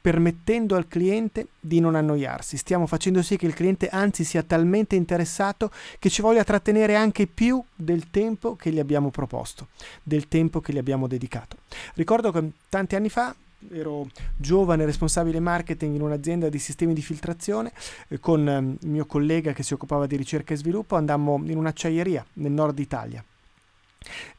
permettendo 0.00 0.76
al 0.76 0.88
cliente 0.88 1.48
di 1.60 1.78
non 1.78 1.94
annoiarsi. 1.94 2.56
Stiamo 2.56 2.86
facendo 2.86 3.22
sì 3.22 3.36
che 3.36 3.44
il 3.46 3.52
cliente 3.52 3.88
anzi 3.88 4.24
sia 4.24 4.42
talmente 4.42 4.96
interessato 4.96 5.70
che 5.98 6.08
ci 6.08 6.22
voglia 6.22 6.42
trattenere 6.42 6.96
anche 6.96 7.26
più 7.26 7.62
del 7.74 8.10
tempo 8.10 8.56
che 8.56 8.70
gli 8.70 8.78
abbiamo 8.78 9.10
proposto, 9.10 9.68
del 10.02 10.26
tempo 10.28 10.60
che 10.60 10.72
gli 10.72 10.78
abbiamo 10.78 11.06
dedicato. 11.06 11.58
Ricordo 11.94 12.32
che 12.32 12.50
tanti 12.70 12.96
anni 12.96 13.10
fa 13.10 13.34
ero 13.70 14.08
giovane 14.36 14.86
responsabile 14.86 15.38
marketing 15.38 15.94
in 15.94 16.00
un'azienda 16.00 16.48
di 16.48 16.58
sistemi 16.58 16.94
di 16.94 17.02
filtrazione 17.02 17.72
eh, 18.08 18.18
con 18.18 18.48
eh, 18.48 18.56
il 18.56 18.88
mio 18.88 19.04
collega 19.04 19.52
che 19.52 19.62
si 19.62 19.74
occupava 19.74 20.06
di 20.06 20.16
ricerca 20.16 20.54
e 20.54 20.56
sviluppo 20.56 20.96
andammo 20.96 21.38
in 21.44 21.58
un'acciaieria 21.58 22.24
nel 22.34 22.52
nord 22.52 22.78
Italia 22.78 23.22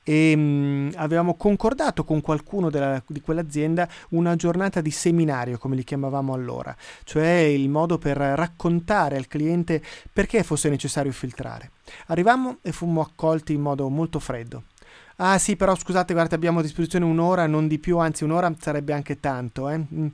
e 0.03 0.35
mh, 0.35 0.41
mm, 0.41 0.89
avevamo 0.95 1.35
concordato 1.35 2.03
con 2.03 2.21
qualcuno 2.21 2.69
della, 2.69 3.01
di 3.07 3.21
quell'azienda 3.21 3.87
una 4.09 4.35
giornata 4.35 4.81
di 4.81 4.91
seminario, 4.91 5.57
come 5.57 5.75
li 5.75 5.83
chiamavamo 5.83 6.33
allora, 6.33 6.75
cioè 7.03 7.29
il 7.29 7.69
modo 7.69 7.97
per 7.97 8.17
raccontare 8.17 9.17
al 9.17 9.27
cliente 9.27 9.81
perché 10.11 10.43
fosse 10.43 10.69
necessario 10.69 11.11
filtrare. 11.11 11.71
Arrivammo 12.07 12.57
e 12.61 12.71
fummo 12.71 13.01
accolti 13.01 13.53
in 13.53 13.61
modo 13.61 13.89
molto 13.89 14.19
freddo. 14.19 14.63
Ah 15.23 15.37
sì, 15.37 15.55
però 15.55 15.75
scusate, 15.75 16.13
guardate, 16.13 16.33
abbiamo 16.33 16.59
a 16.59 16.61
disposizione 16.63 17.05
un'ora, 17.05 17.45
non 17.45 17.67
di 17.67 17.77
più, 17.77 17.99
anzi 17.99 18.23
un'ora 18.23 18.51
sarebbe 18.59 18.91
anche 18.91 19.19
tanto. 19.19 19.69
Eh? 19.69 19.77
Mm, 19.77 20.07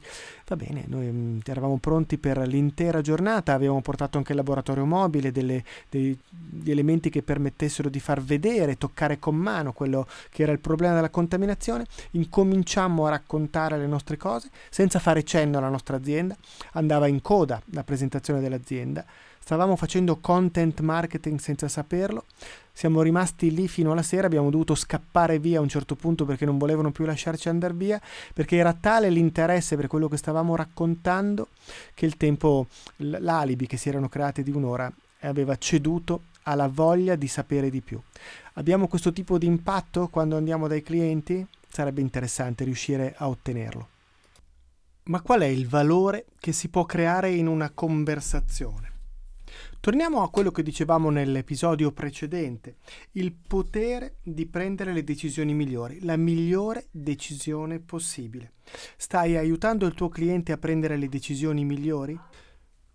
va 0.46 0.56
bene, 0.58 0.84
noi 0.88 1.06
mm, 1.10 1.40
eravamo 1.46 1.78
pronti 1.78 2.18
per 2.18 2.38
l'intera 2.40 3.00
giornata, 3.00 3.54
avevamo 3.54 3.80
portato 3.80 4.18
anche 4.18 4.34
il 4.34 4.38
laboratorio 4.38 4.84
mobile, 4.84 5.32
delle, 5.32 5.64
degli 5.88 6.18
elementi 6.66 7.10
che 7.10 7.24
permettessero 7.24 7.88
di 7.88 8.02
far 8.02 8.22
vedere, 8.22 8.78
toccare 8.78 9.18
con 9.18 9.36
mano 9.36 9.72
quello 9.72 10.06
che 10.30 10.44
era 10.44 10.52
il 10.52 10.60
problema 10.60 10.96
della 10.96 11.10
contaminazione. 11.10 11.86
Incominciammo 12.12 13.06
a 13.06 13.12
raccontare 13.12 13.78
le 13.78 13.88
nostre 13.88 14.18
cose 14.18 14.50
senza 14.70 15.00
fare 15.00 15.24
cenno 15.24 15.58
alla 15.58 15.70
nostra 15.70 15.96
azienda, 15.96 16.36
andava 16.74 17.08
in 17.08 17.22
coda 17.22 17.62
la 17.72 17.86
presentazione 17.86 18.42
dell'azienda 18.42 19.06
Stavamo 19.48 19.78
facendo 19.78 20.18
content 20.18 20.82
marketing 20.82 21.40
senza 21.40 21.70
saperlo. 21.70 22.26
Siamo 22.74 23.02
rimasti 23.02 23.50
lì 23.50 23.70
fino 23.70 23.94
alla 23.94 24.04
sera, 24.04 24.28
abbiamo 24.28 24.50
dovuto 24.50 24.76
scappare 24.76 25.40
via 25.40 25.60
a 25.60 25.62
un 25.62 25.70
certo 25.70 25.96
punto 25.96 26.26
perché 26.26 26.44
non 26.44 26.58
volevano 26.58 26.92
più 26.92 27.06
lasciarci 27.06 27.48
andare 27.48 27.74
via, 27.74 28.02
perché 28.34 28.58
era 28.58 28.74
tale 28.74 29.10
l'interesse 29.10 29.78
per 29.78 29.88
quello 29.88 30.10
che 30.10 30.18
stavamo 30.18 30.54
raccontando 30.54 31.48
che 31.94 32.06
il 32.06 32.18
tempo, 32.18 32.68
l'alibi 32.98 33.68
che 33.68 33.78
si 33.78 33.88
erano 33.88 34.10
creati 34.10 34.44
di 34.44 34.52
un'ora 34.52 34.92
aveva 35.22 35.56
ceduto 35.56 36.24
alla 36.44 36.68
voglia 36.68 37.16
di 37.16 37.30
sapere 37.30 37.70
di 37.70 37.80
più. 37.80 38.02
Abbiamo 38.56 38.90
questo 38.90 39.14
tipo 39.14 39.38
di 39.38 39.46
impatto 39.46 40.10
quando 40.10 40.36
andiamo 40.36 40.68
dai 40.68 40.84
clienti? 40.84 41.48
Sarebbe 41.70 42.02
interessante 42.02 42.66
riuscire 42.66 43.16
a 43.16 43.30
ottenerlo. 43.30 43.88
Ma 45.04 45.22
qual 45.22 45.40
è 45.40 45.46
il 45.46 45.70
valore 45.70 46.26
che 46.38 46.52
si 46.52 46.68
può 46.68 46.84
creare 46.84 47.32
in 47.32 47.48
una 47.48 47.72
conversazione? 47.74 48.96
Torniamo 49.80 50.22
a 50.22 50.30
quello 50.30 50.52
che 50.52 50.64
dicevamo 50.64 51.10
nell'episodio 51.10 51.92
precedente, 51.92 52.78
il 53.14 53.34
potere 53.34 54.18
di 54.22 54.46
prendere 54.46 54.94
le 54.94 55.04
decisioni 55.04 55.54
migliori, 55.54 56.04
la 56.04 56.18
migliore 56.18 56.88
decisione 56.92 57.80
possibile. 57.80 58.54
Stai 58.98 59.38
aiutando 59.38 59.86
il 59.86 59.94
tuo 59.94 60.10
cliente 60.10 60.52
a 60.52 60.58
prendere 60.58 60.98
le 60.98 61.08
decisioni 61.08 61.64
migliori? 61.64 62.20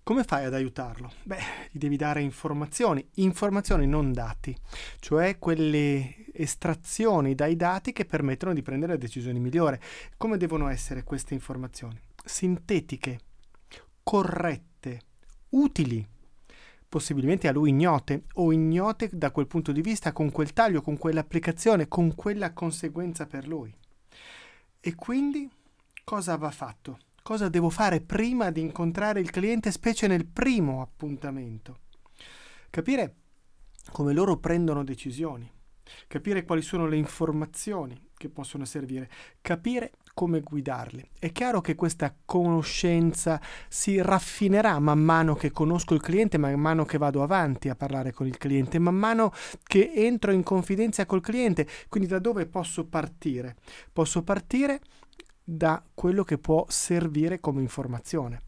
Come 0.05 0.25
fai 0.25 0.45
ad 0.45 0.55
aiutarlo? 0.55 1.13
Beh, 1.23 1.39
gli 1.71 1.79
devi 1.79 1.97
dare 1.97 2.23
informazioni, 2.23 3.07
informazioni 3.15 3.87
non 3.87 4.13
dati, 4.13 4.55
cioè 4.99 5.39
quelle 5.39 6.27
estrazioni 6.33 7.37
dai 7.37 7.55
dati 7.55 7.93
che 7.93 8.05
permettono 8.05 8.53
di 8.53 8.63
prendere 8.63 8.99
decisioni 8.99 9.39
migliori. 9.39 9.79
Come 10.17 10.39
devono 10.39 10.67
essere 10.69 11.05
queste 11.05 11.35
informazioni? 11.35 12.01
Sintetiche, 12.25 13.21
corrette, 14.03 15.01
utili 15.51 16.05
possibilmente 16.93 17.49
a 17.49 17.53
lui 17.53 17.71
ignote 17.71 18.25
o 18.35 18.53
ignote 18.53 19.09
da 19.11 19.31
quel 19.31 19.47
punto 19.47 19.73
di 19.73 19.81
vista, 19.81 20.13
con 20.13 20.31
quel 20.31 20.53
taglio, 20.53 20.83
con 20.83 20.99
quell'applicazione, 20.99 21.89
con 21.89 22.15
quella 22.15 22.53
conseguenza 22.53 23.25
per 23.25 23.49
lui. 23.49 23.75
E 24.79 24.95
quindi 24.95 25.51
cosa 26.05 26.37
va 26.37 26.51
fatto? 26.51 26.99
Cosa 27.23 27.49
devo 27.49 27.71
fare 27.71 28.03
prima 28.03 28.51
di 28.51 28.61
incontrare 28.61 29.21
il 29.21 29.31
cliente, 29.31 29.71
specie 29.71 30.07
nel 30.07 30.27
primo 30.27 30.83
appuntamento? 30.83 31.79
Capire 32.69 33.15
come 33.91 34.13
loro 34.13 34.37
prendono 34.37 34.85
decisioni, 34.85 35.51
capire 36.09 36.45
quali 36.45 36.61
sono 36.61 36.87
le 36.87 36.97
informazioni 36.97 38.11
che 38.19 38.29
possono 38.29 38.67
servire, 38.67 39.09
capire 39.41 39.93
come 40.15 40.41
guidarli. 40.41 41.11
È 41.19 41.33
chiaro 41.33 41.61
che 41.61 41.75
questa 41.75 42.15
conoscenza 42.25 43.41
si 43.69 44.01
raffinerà 44.01 44.79
man 44.79 44.99
mano 44.99 45.35
che 45.35 45.51
conosco 45.51 45.95
il 45.95 46.01
cliente, 46.01 46.39
man 46.39 46.59
mano 46.59 46.85
che 46.85 46.99
vado 46.99 47.23
avanti 47.23 47.69
a 47.69 47.75
parlare 47.75 48.13
con 48.13 48.27
il 48.27 48.39
cliente, 48.39 48.79
man 48.79 48.95
mano 48.95 49.33
che 49.63 49.93
entro 49.95 50.33
in 50.33 50.43
confidenza 50.43 51.07
col 51.07 51.21
cliente. 51.21 51.67
Quindi 51.89 52.09
da 52.09 52.19
dove 52.19 52.47
posso 52.47 52.87
partire? 52.87 53.57
Posso 53.93 54.23
partire 54.23 54.81
da 55.57 55.85
quello 55.93 56.25
che 56.25 56.39
può 56.39 56.65
servire 56.69 57.39
come 57.39 57.61
informazione, 57.61 58.43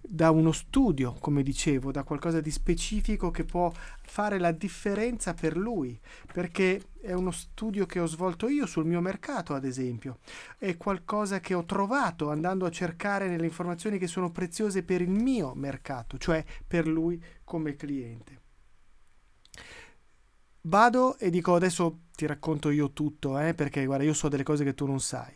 da 0.00 0.30
uno 0.30 0.52
studio, 0.52 1.14
come 1.20 1.42
dicevo, 1.42 1.92
da 1.92 2.02
qualcosa 2.02 2.40
di 2.40 2.50
specifico 2.50 3.30
che 3.30 3.44
può 3.44 3.72
fare 4.02 4.38
la 4.38 4.50
differenza 4.50 5.34
per 5.34 5.56
lui, 5.56 5.98
perché 6.32 6.82
è 7.00 7.12
uno 7.12 7.30
studio 7.30 7.86
che 7.86 8.00
ho 8.00 8.06
svolto 8.06 8.48
io 8.48 8.66
sul 8.66 8.86
mio 8.86 9.00
mercato, 9.00 9.54
ad 9.54 9.64
esempio, 9.64 10.18
è 10.58 10.76
qualcosa 10.76 11.38
che 11.40 11.54
ho 11.54 11.64
trovato 11.64 12.30
andando 12.30 12.66
a 12.66 12.70
cercare 12.70 13.28
nelle 13.28 13.46
informazioni 13.46 13.98
che 13.98 14.08
sono 14.08 14.32
preziose 14.32 14.82
per 14.82 15.00
il 15.00 15.10
mio 15.10 15.54
mercato, 15.54 16.18
cioè 16.18 16.44
per 16.66 16.88
lui 16.88 17.22
come 17.44 17.76
cliente. 17.76 18.40
Vado 20.62 21.16
e 21.18 21.30
dico 21.30 21.54
adesso 21.54 22.00
ti 22.14 22.26
racconto 22.26 22.70
io 22.70 22.92
tutto, 22.92 23.38
eh, 23.38 23.54
perché 23.54 23.86
guarda, 23.86 24.04
io 24.04 24.12
so 24.12 24.28
delle 24.28 24.42
cose 24.42 24.64
che 24.64 24.74
tu 24.74 24.86
non 24.86 25.00
sai. 25.00 25.34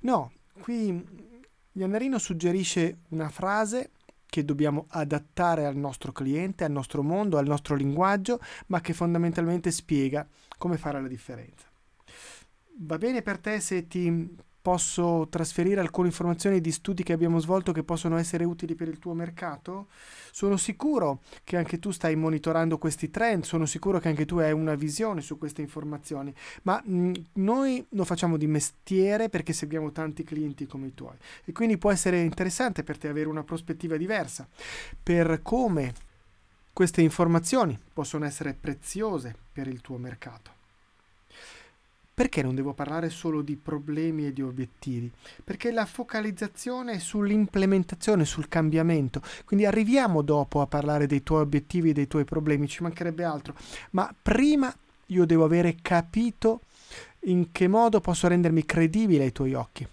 No, 0.00 0.32
Qui 0.60 1.30
Iannarino 1.72 2.18
suggerisce 2.18 2.98
una 3.10 3.28
frase 3.30 3.90
che 4.26 4.44
dobbiamo 4.44 4.86
adattare 4.88 5.66
al 5.66 5.76
nostro 5.76 6.12
cliente, 6.12 6.64
al 6.64 6.72
nostro 6.72 7.02
mondo, 7.02 7.36
al 7.36 7.46
nostro 7.46 7.74
linguaggio, 7.74 8.40
ma 8.66 8.80
che 8.80 8.94
fondamentalmente 8.94 9.70
spiega 9.70 10.26
come 10.56 10.78
fare 10.78 11.00
la 11.00 11.08
differenza. 11.08 11.70
Va 12.78 12.96
bene 12.96 13.20
per 13.20 13.38
te 13.38 13.60
se 13.60 13.86
ti 13.86 14.34
posso 14.62 15.26
trasferire 15.28 15.80
alcune 15.80 16.08
informazioni 16.08 16.60
di 16.60 16.70
studi 16.70 17.02
che 17.02 17.12
abbiamo 17.12 17.40
svolto 17.40 17.72
che 17.72 17.82
possono 17.82 18.16
essere 18.16 18.44
utili 18.44 18.74
per 18.74 18.88
il 18.88 18.98
tuo 18.98 19.12
mercato? 19.12 19.88
Sono 20.30 20.56
sicuro 20.56 21.20
che 21.44 21.56
anche 21.56 21.78
tu 21.78 21.90
stai 21.90 22.16
monitorando 22.16 22.78
questi 22.78 23.10
trend, 23.10 23.42
sono 23.42 23.66
sicuro 23.66 23.98
che 23.98 24.08
anche 24.08 24.24
tu 24.24 24.38
hai 24.38 24.52
una 24.52 24.76
visione 24.76 25.20
su 25.20 25.36
queste 25.36 25.60
informazioni, 25.60 26.32
ma 26.62 26.80
mh, 26.82 27.12
noi 27.34 27.84
lo 27.90 28.04
facciamo 28.04 28.36
di 28.36 28.46
mestiere 28.46 29.28
perché 29.28 29.52
seguiamo 29.52 29.92
tanti 29.92 30.22
clienti 30.22 30.66
come 30.66 30.86
i 30.86 30.94
tuoi 30.94 31.16
e 31.44 31.52
quindi 31.52 31.76
può 31.76 31.90
essere 31.90 32.20
interessante 32.20 32.84
per 32.84 32.96
te 32.96 33.08
avere 33.08 33.28
una 33.28 33.42
prospettiva 33.42 33.96
diversa 33.96 34.48
per 35.02 35.40
come 35.42 35.92
Queste 36.74 37.02
informazioni 37.02 37.78
possono 37.92 38.24
essere 38.24 38.54
preziose 38.54 39.36
per 39.52 39.68
il 39.68 39.82
tuo 39.82 39.98
mercato. 39.98 40.61
Perché 42.14 42.42
non 42.42 42.54
devo 42.54 42.74
parlare 42.74 43.08
solo 43.08 43.40
di 43.40 43.56
problemi 43.56 44.26
e 44.26 44.34
di 44.34 44.42
obiettivi? 44.42 45.10
Perché 45.42 45.72
la 45.72 45.86
focalizzazione 45.86 46.92
è 46.92 46.98
sull'implementazione, 46.98 48.26
sul 48.26 48.48
cambiamento. 48.48 49.22
Quindi 49.46 49.64
arriviamo 49.64 50.20
dopo 50.20 50.60
a 50.60 50.66
parlare 50.66 51.06
dei 51.06 51.22
tuoi 51.22 51.40
obiettivi 51.40 51.90
e 51.90 51.92
dei 51.94 52.08
tuoi 52.08 52.24
problemi, 52.24 52.68
ci 52.68 52.82
mancherebbe 52.82 53.24
altro. 53.24 53.54
Ma 53.92 54.14
prima 54.20 54.74
io 55.06 55.24
devo 55.24 55.44
avere 55.44 55.76
capito 55.80 56.60
in 57.26 57.50
che 57.50 57.66
modo 57.66 58.00
posso 58.00 58.28
rendermi 58.28 58.66
credibile 58.66 59.24
ai 59.24 59.32
tuoi 59.32 59.54
occhi, 59.54 59.86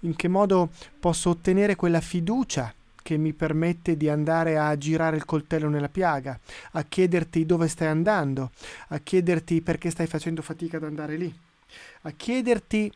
in 0.00 0.16
che 0.16 0.28
modo 0.28 0.70
posso 0.98 1.28
ottenere 1.28 1.76
quella 1.76 2.00
fiducia 2.00 2.72
che 3.02 3.18
mi 3.18 3.34
permette 3.34 3.98
di 3.98 4.08
andare 4.08 4.56
a 4.56 4.74
girare 4.78 5.16
il 5.16 5.26
coltello 5.26 5.68
nella 5.68 5.90
piaga, 5.90 6.40
a 6.72 6.82
chiederti 6.84 7.44
dove 7.44 7.68
stai 7.68 7.88
andando, 7.88 8.50
a 8.88 8.98
chiederti 8.98 9.60
perché 9.60 9.90
stai 9.90 10.06
facendo 10.06 10.40
fatica 10.40 10.78
ad 10.78 10.84
andare 10.84 11.16
lì 11.16 11.44
a 12.02 12.10
chiederti 12.10 12.92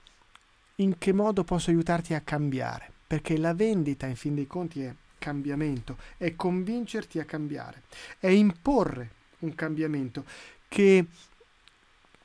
in 0.77 0.99
che 0.99 1.13
modo 1.13 1.45
posso 1.45 1.71
aiutarti 1.71 2.15
a 2.15 2.21
cambiare, 2.21 2.91
perché 3.07 3.37
la 3.37 3.55
vendita 3.55 4.07
in 4.07 4.17
fin 4.17 4.35
dei 4.35 4.47
conti 4.47 4.83
è 4.83 4.95
cambiamento, 5.19 5.99
è 6.17 6.35
convincerti 6.35 7.19
a 7.19 7.25
cambiare, 7.25 7.83
è 8.19 8.29
imporre 8.29 9.11
un 9.41 9.55
cambiamento 9.55 10.25
che 10.69 11.07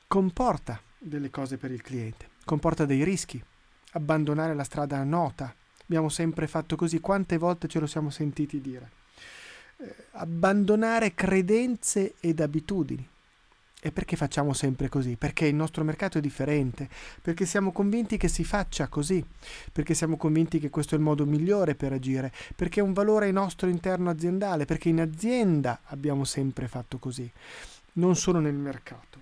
comporta 0.08 0.82
delle 0.98 1.30
cose 1.30 1.58
per 1.58 1.72
il 1.72 1.82
cliente, 1.82 2.30
comporta 2.46 2.86
dei 2.86 3.04
rischi, 3.04 3.44
abbandonare 3.92 4.54
la 4.54 4.64
strada 4.64 5.04
nota. 5.04 5.54
Abbiamo 5.84 6.10
sempre 6.10 6.48
fatto 6.48 6.76
così, 6.76 7.00
quante 7.00 7.38
volte 7.38 7.68
ce 7.68 7.80
lo 7.80 7.86
siamo 7.86 8.10
sentiti 8.10 8.60
dire. 8.60 8.92
Eh, 9.78 9.96
abbandonare 10.14 11.14
credenze 11.14 12.16
ed 12.20 12.40
abitudini. 12.40 13.08
E 13.86 13.92
perché 13.92 14.16
facciamo 14.16 14.54
sempre 14.54 14.90
così? 14.90 15.16
Perché 15.16 15.46
il 15.46 15.54
nostro 15.54 15.84
mercato 15.84 16.18
è 16.18 16.22
differente, 16.22 16.90
perché 17.22 17.46
siamo 17.46 17.72
convinti 17.72 18.18
che 18.18 18.28
si 18.28 18.44
faccia 18.44 18.88
così, 18.88 19.24
perché 19.72 19.94
siamo 19.94 20.18
convinti 20.18 20.58
che 20.58 20.72
questo 20.72 20.96
è 20.96 20.98
il 20.98 21.04
modo 21.04 21.28
migliore 21.28 21.76
per 21.76 21.94
agire, 21.94 22.32
perché 22.56 22.80
è 22.80 22.84
un 22.84 22.94
valore 22.94 23.30
nostro 23.30 23.70
interno 23.70 24.10
aziendale, 24.10 24.66
perché 24.66 24.90
in 24.90 25.02
azienda 25.02 25.82
abbiamo 25.90 26.24
sempre 26.24 26.68
fatto 26.68 26.98
così, 26.98 27.32
non 27.94 28.16
solo 28.16 28.40
nel 28.40 28.56
mercato. 28.56 29.20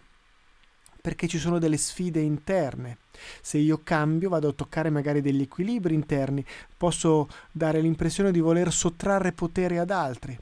Perché 1.02 1.28
ci 1.28 1.40
sono 1.40 1.60
delle 1.60 1.76
sfide 1.76 2.22
interne. 2.22 3.00
Se 3.42 3.58
io 3.58 3.82
cambio, 3.84 4.30
vado 4.30 4.48
a 4.48 4.54
toccare 4.54 4.90
magari 4.90 5.20
degli 5.20 5.42
equilibri 5.42 5.94
interni, 5.94 6.46
posso 6.78 7.28
dare 7.52 7.82
l'impressione 7.82 8.32
di 8.32 8.40
voler 8.40 8.72
sottrarre 8.72 9.34
potere 9.34 9.80
ad 9.80 9.92
altri 9.92 10.40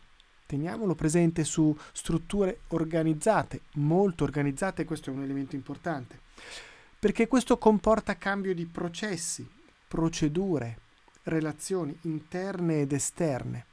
teniamolo 0.52 0.96
presente 0.96 1.46
su 1.46 1.74
strutture 1.94 2.60
organizzate, 2.70 3.62
molto 3.76 4.26
organizzate, 4.26 4.84
questo 4.84 5.10
è 5.10 5.14
un 5.14 5.24
elemento 5.24 5.56
importante, 5.56 6.20
perché 7.00 7.30
questo 7.30 7.58
comporta 7.58 8.18
cambio 8.18 8.54
di 8.54 8.66
processi, 8.66 9.50
procedure, 9.88 10.78
relazioni 11.24 11.98
interne 12.02 12.82
ed 12.82 12.92
esterne. 12.92 13.66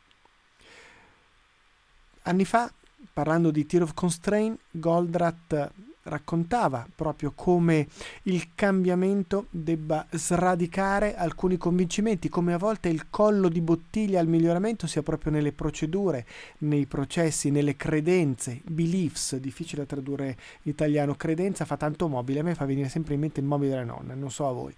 Anni 2.23 2.44
fa, 2.44 2.73
parlando 3.12 3.50
di 3.50 3.66
Tier 3.66 3.82
of 3.82 3.94
Constraint, 3.94 4.61
Goldratt 4.70 5.73
raccontava 6.09 6.87
proprio 6.95 7.33
come 7.35 7.87
il 8.25 8.49
cambiamento 8.55 9.47
debba 9.50 10.07
sradicare 10.11 11.17
alcuni 11.17 11.57
convincimenti, 11.57 12.29
come 12.29 12.53
a 12.53 12.59
volte 12.59 12.88
il 12.88 13.11
collo 13.11 13.49
di 13.49 13.61
bottiglia 13.61 14.21
al 14.21 14.27
miglioramento 14.27 14.87
sia 14.87 15.03
proprio 15.03 15.33
nelle 15.33 15.53
procedure, 15.53 16.27
nei 16.59 16.87
processi, 16.87 17.50
nelle 17.50 17.77
credenze, 17.77 18.61
beliefs, 18.65 19.37
difficile 19.37 19.83
da 19.83 19.88
tradurre 19.88 20.37
in 20.62 20.71
italiano, 20.71 21.15
credenza 21.15 21.65
fa 21.65 21.77
tanto 21.77 22.09
mobile, 22.09 22.41
a 22.41 22.43
me 22.43 22.55
fa 22.55 22.65
venire 22.65 22.88
sempre 22.88 23.15
in 23.15 23.21
mente 23.21 23.41
il 23.41 23.47
mobile 23.47 23.71
della 23.71 23.85
nonna, 23.85 24.15
non 24.15 24.31
so 24.31 24.49
a 24.49 24.53
voi. 24.53 24.75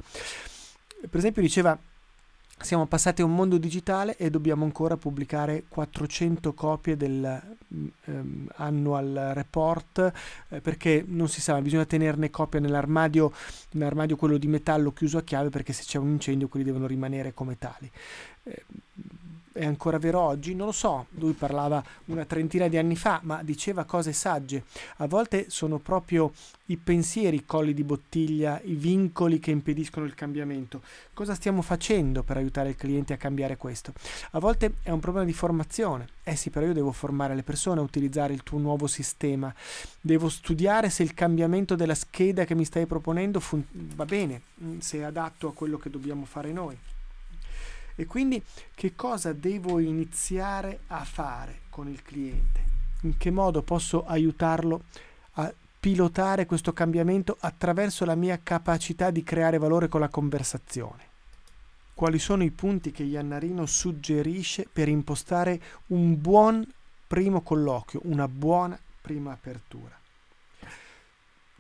Per 1.01 1.19
esempio 1.19 1.41
diceva 1.41 1.79
siamo 2.61 2.87
passati 2.87 3.23
a 3.23 3.25
un 3.25 3.35
mondo 3.35 3.57
digitale 3.59 4.17
e 4.17 4.28
dobbiamo 4.30 4.65
ancora 4.65 4.97
pubblicare 4.97 5.65
400 5.69 6.52
copie 6.52 6.97
del 6.97 7.56
um, 7.69 8.49
annual 8.56 9.30
report 9.35 10.13
eh, 10.49 10.61
perché 10.61 11.04
non 11.06 11.28
si 11.28 11.41
sa, 11.41 11.61
bisogna 11.61 11.87
tenerne 11.87 12.30
copia 12.30 12.61
nell'armadio, 12.61 13.32
nell'armadio 13.73 14.17
quello 14.17 14.37
di 14.37 14.47
metallo 14.47 14.93
chiuso 14.93 15.19
a 15.19 15.23
chiave 15.23 15.49
perché 15.49 15.73
se 15.73 15.85
c'è 15.85 15.99
un 15.99 16.11
incendio 16.11 16.49
quelli 16.49 16.67
devono 16.67 16.87
rimanere 16.87 17.32
come 17.32 17.56
tali. 17.56 17.91
Eh, 18.43 18.65
è 19.61 19.67
ancora 19.67 19.99
vero 19.99 20.21
oggi? 20.21 20.55
Non 20.55 20.67
lo 20.67 20.73
so, 20.73 21.07
lui 21.11 21.35
parlava 21.35 21.85
una 22.07 22.25
trentina 22.25 22.67
di 22.67 22.79
anni 22.79 22.97
fa, 22.97 23.21
ma 23.25 23.43
diceva 23.43 23.85
cose 23.85 24.15
sagge. 24.15 24.65
A 24.97 25.07
volte 25.07 25.51
sono 25.51 25.79
proprio 25.79 26.33
i 26.67 26.79
pensieri, 26.79 27.37
i 27.37 27.45
colli 27.45 27.75
di 27.75 27.85
bottiglia, 27.85 28.59
i 28.65 28.73
vincoli 28.73 29.39
che 29.39 29.51
impediscono 29.51 30.07
il 30.07 30.15
cambiamento. 30.15 30.81
Cosa 31.13 31.35
stiamo 31.35 31.61
facendo 31.61 32.23
per 32.23 32.39
aiutare 32.39 32.71
il 32.71 32.77
cliente 32.77 33.13
a 33.13 33.19
cambiare 33.19 33.59
questo? 33.59 33.93
A 34.31 34.39
volte 34.39 34.77
è 34.83 34.91
un 34.91 35.01
problema 35.01 35.27
di 35.27 35.35
formazione. 35.35 36.07
Eh 36.25 36.37
sì, 36.37 36.49
però 36.49 36.65
io 36.65 36.73
devo 36.73 36.93
formare 36.93 37.35
le 37.35 37.43
persone 37.43 37.81
a 37.81 37.83
utilizzare 37.83 38.33
il 38.33 38.43
tuo 38.43 38.59
nuovo 38.59 38.87
sistema. 38.87 39.55
Devo 40.01 40.31
studiare 40.31 40.89
se 40.89 41.03
il 41.03 41.13
cambiamento 41.13 41.75
della 41.75 41.95
scheda 41.95 42.47
che 42.47 42.55
mi 42.55 42.65
stai 42.65 42.87
proponendo 42.87 43.41
fun- 43.41 43.67
va 43.71 44.07
bene, 44.07 44.41
se 44.79 44.99
è 44.99 45.03
adatto 45.03 45.49
a 45.49 45.53
quello 45.53 45.77
che 45.77 45.91
dobbiamo 45.91 46.25
fare 46.25 46.51
noi. 46.51 46.79
E 47.95 48.07
quindi 48.07 48.43
che 48.75 48.95
cosa 48.95 49.33
devo 49.33 49.79
iniziare 49.79 50.81
a 50.89 51.05
fare 51.05 51.61
con 51.71 51.89
il 51.89 52.03
cliente? 52.03 52.69
In 53.03 53.17
che 53.17 53.31
modo 53.31 53.63
posso 53.63 54.07
aiutarlo 54.07 54.85
a 55.33 55.53
pilotare 55.81 56.47
questo 56.47 56.73
cambiamento 56.73 57.37
attraverso 57.41 58.05
la 58.05 58.15
mia 58.15 58.39
capacità 58.43 59.11
di 59.11 59.23
creare 59.23 59.59
valore 59.59 59.89
con 59.89 60.00
la 60.00 60.09
conversazione? 60.09 61.09
Quali 61.95 62.19
sono 62.19 62.43
i 62.43 62.50
punti 62.50 62.93
che 62.93 63.03
Iannarino 63.03 63.67
suggerisce 63.67 64.67
per 64.71 64.89
impostare 64.89 65.61
un 65.89 66.19
buon 66.21 66.67
primo 67.07 67.43
colloquio, 67.43 68.00
una 68.05 68.29
buona 68.29 68.79
prima 69.00 69.33
apertura? 69.33 69.99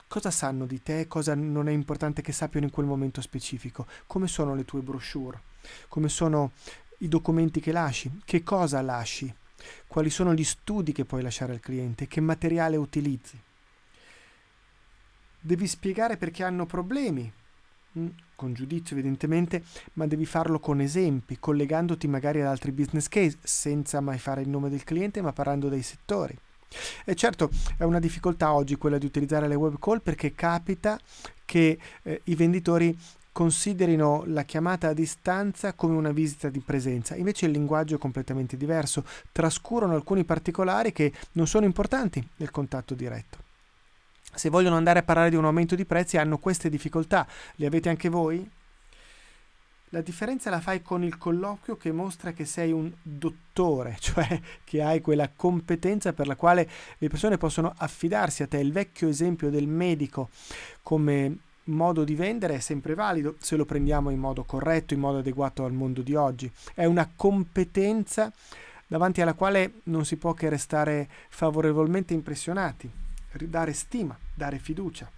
Cosa 0.08 0.30
sanno 0.30 0.66
di 0.66 0.82
te? 0.82 1.06
Cosa 1.06 1.34
non 1.34 1.68
è 1.68 1.72
importante 1.72 2.20
che 2.22 2.32
sappiano 2.32 2.66
in 2.66 2.72
quel 2.72 2.86
momento 2.86 3.20
specifico? 3.20 3.86
Come 4.06 4.26
sono 4.28 4.54
le 4.54 4.64
tue 4.64 4.80
brochure? 4.80 5.40
Come 5.88 6.08
sono 6.08 6.52
i 6.98 7.08
documenti 7.08 7.60
che 7.60 7.72
lasci, 7.72 8.20
che 8.24 8.42
cosa 8.42 8.80
lasci, 8.82 9.32
quali 9.86 10.10
sono 10.10 10.34
gli 10.34 10.44
studi 10.44 10.92
che 10.92 11.04
puoi 11.04 11.22
lasciare 11.22 11.52
al 11.52 11.60
cliente, 11.60 12.06
che 12.06 12.20
materiale 12.20 12.76
utilizzi. 12.76 13.38
Devi 15.42 15.66
spiegare 15.66 16.16
perché 16.16 16.44
hanno 16.44 16.66
problemi, 16.66 17.30
mm, 17.98 18.06
con 18.34 18.52
giudizio 18.52 18.96
evidentemente, 18.96 19.62
ma 19.94 20.06
devi 20.06 20.26
farlo 20.26 20.58
con 20.58 20.80
esempi, 20.80 21.38
collegandoti 21.38 22.06
magari 22.08 22.40
ad 22.40 22.46
altri 22.46 22.72
business 22.72 23.08
case, 23.08 23.38
senza 23.42 24.00
mai 24.00 24.18
fare 24.18 24.42
il 24.42 24.48
nome 24.48 24.68
del 24.68 24.84
cliente, 24.84 25.22
ma 25.22 25.32
parlando 25.32 25.68
dei 25.68 25.82
settori. 25.82 26.38
E 27.04 27.14
certo 27.16 27.50
è 27.76 27.82
una 27.82 27.98
difficoltà 27.98 28.52
oggi 28.52 28.76
quella 28.76 28.98
di 28.98 29.06
utilizzare 29.06 29.48
le 29.48 29.56
web 29.56 29.78
call 29.78 30.00
perché 30.02 30.34
capita 30.34 30.98
che 31.44 31.78
eh, 32.02 32.20
i 32.24 32.36
venditori 32.36 32.96
considerino 33.32 34.24
la 34.26 34.42
chiamata 34.42 34.88
a 34.88 34.92
distanza 34.92 35.72
come 35.74 35.96
una 35.96 36.12
visita 36.12 36.48
di 36.48 36.60
presenza, 36.60 37.14
invece 37.16 37.46
il 37.46 37.52
linguaggio 37.52 37.96
è 37.96 37.98
completamente 37.98 38.56
diverso, 38.56 39.04
trascurano 39.32 39.94
alcuni 39.94 40.24
particolari 40.24 40.92
che 40.92 41.12
non 41.32 41.46
sono 41.46 41.64
importanti 41.64 42.26
nel 42.36 42.50
contatto 42.50 42.94
diretto. 42.94 43.38
Se 44.32 44.48
vogliono 44.48 44.76
andare 44.76 45.00
a 45.00 45.02
parlare 45.02 45.30
di 45.30 45.36
un 45.36 45.44
aumento 45.44 45.74
di 45.74 45.84
prezzi 45.84 46.16
hanno 46.16 46.38
queste 46.38 46.68
difficoltà, 46.68 47.26
le 47.56 47.66
avete 47.66 47.88
anche 47.88 48.08
voi? 48.08 48.48
La 49.92 50.02
differenza 50.02 50.50
la 50.50 50.60
fai 50.60 50.82
con 50.82 51.02
il 51.02 51.18
colloquio 51.18 51.76
che 51.76 51.90
mostra 51.90 52.30
che 52.30 52.44
sei 52.44 52.70
un 52.70 52.92
dottore, 53.02 53.96
cioè 53.98 54.40
che 54.62 54.82
hai 54.82 55.00
quella 55.00 55.30
competenza 55.34 56.12
per 56.12 56.28
la 56.28 56.36
quale 56.36 56.68
le 56.98 57.08
persone 57.08 57.38
possono 57.38 57.74
affidarsi 57.76 58.44
a 58.44 58.46
te. 58.46 58.58
Il 58.58 58.70
vecchio 58.70 59.08
esempio 59.08 59.50
del 59.50 59.66
medico 59.66 60.30
come 60.82 61.38
modo 61.70 62.04
di 62.04 62.14
vendere 62.14 62.56
è 62.56 62.60
sempre 62.60 62.94
valido 62.94 63.36
se 63.38 63.56
lo 63.56 63.64
prendiamo 63.64 64.10
in 64.10 64.18
modo 64.18 64.44
corretto, 64.44 64.94
in 64.94 65.00
modo 65.00 65.18
adeguato 65.18 65.64
al 65.64 65.72
mondo 65.72 66.02
di 66.02 66.14
oggi. 66.14 66.50
È 66.74 66.84
una 66.84 67.10
competenza 67.14 68.32
davanti 68.86 69.20
alla 69.20 69.34
quale 69.34 69.80
non 69.84 70.04
si 70.04 70.16
può 70.16 70.34
che 70.34 70.48
restare 70.48 71.08
favorevolmente 71.28 72.12
impressionati, 72.12 72.90
dare 73.32 73.72
stima, 73.72 74.18
dare 74.34 74.58
fiducia. 74.58 75.10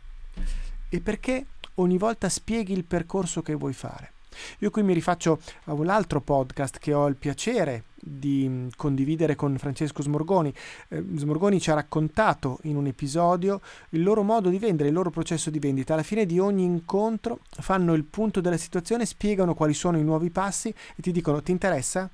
E 0.88 1.00
perché 1.00 1.46
ogni 1.76 1.98
volta 1.98 2.28
spieghi 2.28 2.72
il 2.72 2.84
percorso 2.84 3.42
che 3.42 3.54
vuoi 3.54 3.72
fare. 3.72 4.12
Io 4.58 4.70
qui 4.70 4.82
mi 4.82 4.94
rifaccio 4.94 5.40
a 5.64 5.72
un 5.72 5.88
altro 5.88 6.20
podcast 6.20 6.78
che 6.78 6.92
ho 6.92 7.06
il 7.06 7.16
piacere 7.16 7.84
di 8.04 8.46
mm, 8.48 8.68
condividere 8.76 9.36
con 9.36 9.56
Francesco 9.58 10.02
Smorgoni. 10.02 10.52
Eh, 10.88 11.04
Smorgoni 11.14 11.60
ci 11.60 11.70
ha 11.70 11.74
raccontato 11.74 12.58
in 12.62 12.76
un 12.76 12.86
episodio 12.86 13.60
il 13.90 14.02
loro 14.02 14.22
modo 14.22 14.48
di 14.48 14.58
vendere, 14.58 14.88
il 14.88 14.94
loro 14.94 15.10
processo 15.10 15.50
di 15.50 15.60
vendita. 15.60 15.94
Alla 15.94 16.02
fine 16.02 16.26
di 16.26 16.38
ogni 16.38 16.64
incontro 16.64 17.38
fanno 17.48 17.94
il 17.94 18.04
punto 18.04 18.40
della 18.40 18.56
situazione, 18.56 19.06
spiegano 19.06 19.54
quali 19.54 19.74
sono 19.74 19.98
i 19.98 20.02
nuovi 20.02 20.30
passi 20.30 20.68
e 20.68 21.02
ti 21.02 21.12
dicono 21.12 21.42
ti 21.42 21.52
interessa? 21.52 22.10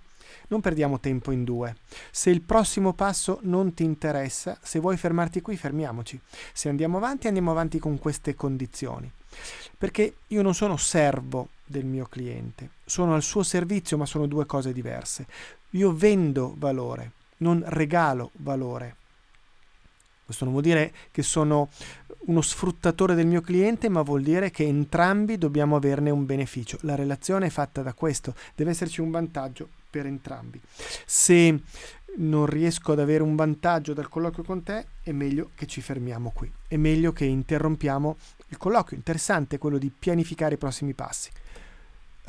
Non 0.49 0.61
perdiamo 0.61 1.01
tempo 1.01 1.31
in 1.31 1.45
due. 1.45 1.77
Se 2.11 2.29
il 2.29 2.43
prossimo 2.43 2.93
passo 2.93 3.41
non 3.43 3.73
ti 3.73 3.85
interessa, 3.85 4.59
se 4.63 4.79
vuoi 4.79 4.97
fermarti 4.97 5.41
qui, 5.41 5.57
fermiamoci. 5.57 6.21
Se 6.53 6.69
andiamo 6.69 6.99
avanti, 6.99 7.27
andiamo 7.27 7.51
avanti 7.51 7.79
con 7.79 7.99
queste 7.99 8.35
condizioni. 8.35 9.11
Perché 9.77 10.17
io 10.29 10.43
non 10.43 10.55
sono 10.55 10.77
servo 10.77 11.49
del 11.69 11.85
mio 11.85 12.07
cliente, 12.07 12.71
sono 12.85 13.15
al 13.15 13.23
suo 13.23 13.43
servizio, 13.43 13.97
ma 13.97 14.07
sono 14.07 14.27
due 14.27 14.47
cose 14.47 14.73
diverse. 14.73 15.27
Io 15.71 15.95
vendo 15.95 16.55
valore, 16.57 17.13
non 17.39 17.63
regalo 17.67 18.31
valore. 18.37 18.97
Questo 20.25 20.45
non 20.45 20.53
vuol 20.53 20.67
dire 20.67 20.93
che 21.11 21.23
sono 21.23 21.71
uno 22.27 22.43
sfruttatore 22.43 23.15
del 23.15 23.27
mio 23.27 23.41
cliente, 23.41 23.89
ma 23.89 24.03
vuol 24.03 24.23
dire 24.23 24.51
che 24.51 24.65
entrambi 24.65 25.39
dobbiamo 25.39 25.77
averne 25.77 26.11
un 26.11 26.27
beneficio. 26.27 26.79
La 26.83 26.95
relazione 26.95 27.47
è 27.47 27.51
fatta 27.51 27.83
da 27.83 27.95
questo, 27.95 28.35
deve 28.55 28.71
esserci 28.71 29.01
un 29.01 29.11
vantaggio 29.11 29.69
per 29.89 30.05
entrambi. 30.05 30.61
Se 31.07 31.61
non 32.17 32.47
riesco 32.47 32.93
ad 32.93 33.01
avere 33.01 33.23
un 33.23 33.37
vantaggio 33.37 33.95
dal 33.95 34.09
colloquio 34.09 34.45
con 34.45 34.63
te, 34.63 34.87
è 35.03 35.13
meglio 35.13 35.51
che 35.55 35.67
ci 35.67 35.81
fermiamo 35.81 36.31
qui. 36.35 36.51
È 36.67 36.77
meglio 36.77 37.13
che 37.13 37.25
interrompiamo 37.25 38.17
il 38.49 38.57
colloquio. 38.57 38.97
Interessante 38.97 39.59
quello 39.59 39.79
di 39.79 39.91
pianificare 39.97 40.55
i 40.55 40.59
prossimi 40.59 40.95
passi. 40.95 41.31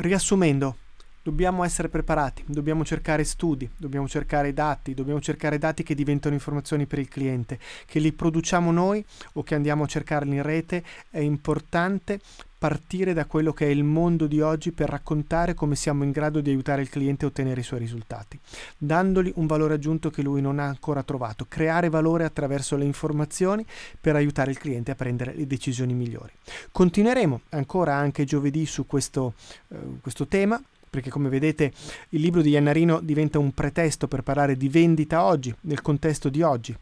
Riassumendo, 0.02 0.78
dobbiamo 1.22 1.66
essere 1.66 1.90
preparati, 1.90 2.46
dobbiamo 2.48 2.86
cercare 2.86 3.26
studi, 3.26 3.70
dobbiamo 3.76 4.08
cercare 4.08 4.54
dati, 4.54 4.94
dobbiamo 4.94 5.20
cercare 5.20 5.58
dati 5.58 5.84
che 5.84 5.94
diventano 5.94 6.36
informazioni 6.36 6.86
per 6.86 7.00
il 7.00 7.10
cliente, 7.10 7.60
che 7.86 8.00
li 8.00 8.14
produciamo 8.14 8.72
noi 8.72 9.04
o 9.34 9.44
che 9.44 9.56
andiamo 9.56 9.84
a 9.84 9.88
cercarli 9.88 10.36
in 10.38 10.42
rete, 10.42 10.86
è 11.10 11.20
importante 11.20 12.22
partire 12.60 13.14
da 13.14 13.26
quello 13.26 13.54
che 13.54 13.66
è 13.66 13.70
il 13.70 13.86
mondo 13.86 14.28
di 14.28 14.42
oggi 14.42 14.74
per 14.74 14.90
raccontare 14.90 15.54
come 15.54 15.78
siamo 15.78 16.04
in 16.04 16.12
grado 16.12 16.42
di 16.42 16.50
aiutare 16.50 16.82
il 16.82 16.90
cliente 16.90 17.24
a 17.24 17.30
ottenere 17.30 17.62
i 17.62 17.64
suoi 17.64 17.80
risultati, 17.80 18.38
dandogli 18.78 19.32
un 19.36 19.48
valore 19.48 19.76
aggiunto 19.76 20.10
che 20.10 20.22
lui 20.22 20.42
non 20.42 20.60
ha 20.60 20.66
ancora 20.66 21.02
trovato, 21.02 21.46
creare 21.48 21.88
valore 21.88 22.26
attraverso 22.26 22.76
le 22.76 22.84
informazioni 22.84 23.66
per 24.00 24.18
aiutare 24.18 24.52
il 24.52 24.58
cliente 24.58 24.92
a 24.92 24.96
prendere 24.96 25.34
le 25.34 25.48
decisioni 25.48 25.94
migliori. 25.94 26.34
Continueremo 26.70 27.42
ancora 27.52 27.96
anche 27.96 28.26
giovedì 28.26 28.66
su 28.66 28.86
questo, 28.86 29.36
eh, 29.70 29.78
questo 30.02 30.28
tema 30.28 30.62
perché 30.90 31.10
come 31.10 31.30
vedete 31.30 31.72
il 32.10 32.20
libro 32.20 32.42
di 32.42 32.50
Iannarino 32.50 33.00
diventa 33.00 33.40
un 33.40 33.54
pretesto 33.54 34.08
per 34.08 34.24
parlare 34.24 34.58
di 34.58 34.68
vendita 34.68 35.24
oggi, 35.24 35.54
nel 35.62 35.82
contesto 35.82 36.30
di 36.30 36.42
oggi, 36.42 36.76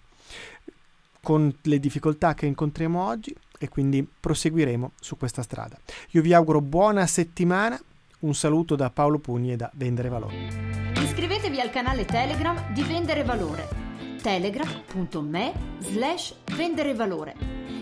con 1.22 1.54
le 1.62 1.80
difficoltà 1.80 2.34
che 2.34 2.46
incontriamo 2.46 3.06
oggi 3.06 3.36
e 3.58 3.70
quindi 3.70 4.08
proseguiremo 4.20 4.92
su 5.00 5.18
questa 5.18 5.42
strada. 5.42 5.78
Io 6.12 6.22
vi 6.22 6.34
auguro 6.34 6.62
buona 6.62 7.06
settimana, 7.08 7.80
un 8.20 8.34
saluto 8.34 8.76
da 8.76 8.90
Paolo 8.90 9.20
Pugni 9.20 9.54
e 9.54 9.56
da 9.56 9.70
Vendere 9.74 10.10
Valore. 10.10 10.94
Iscrivetevi 11.02 11.60
al 11.60 11.70
canale 11.70 12.06
Telegram 12.06 12.74
di 12.74 12.84
Vendere 12.84 13.24
Valore 13.24 13.86
telegram.me 14.28 15.54
slash 15.80 16.36
vendere 16.56 16.94
valore 16.94 17.34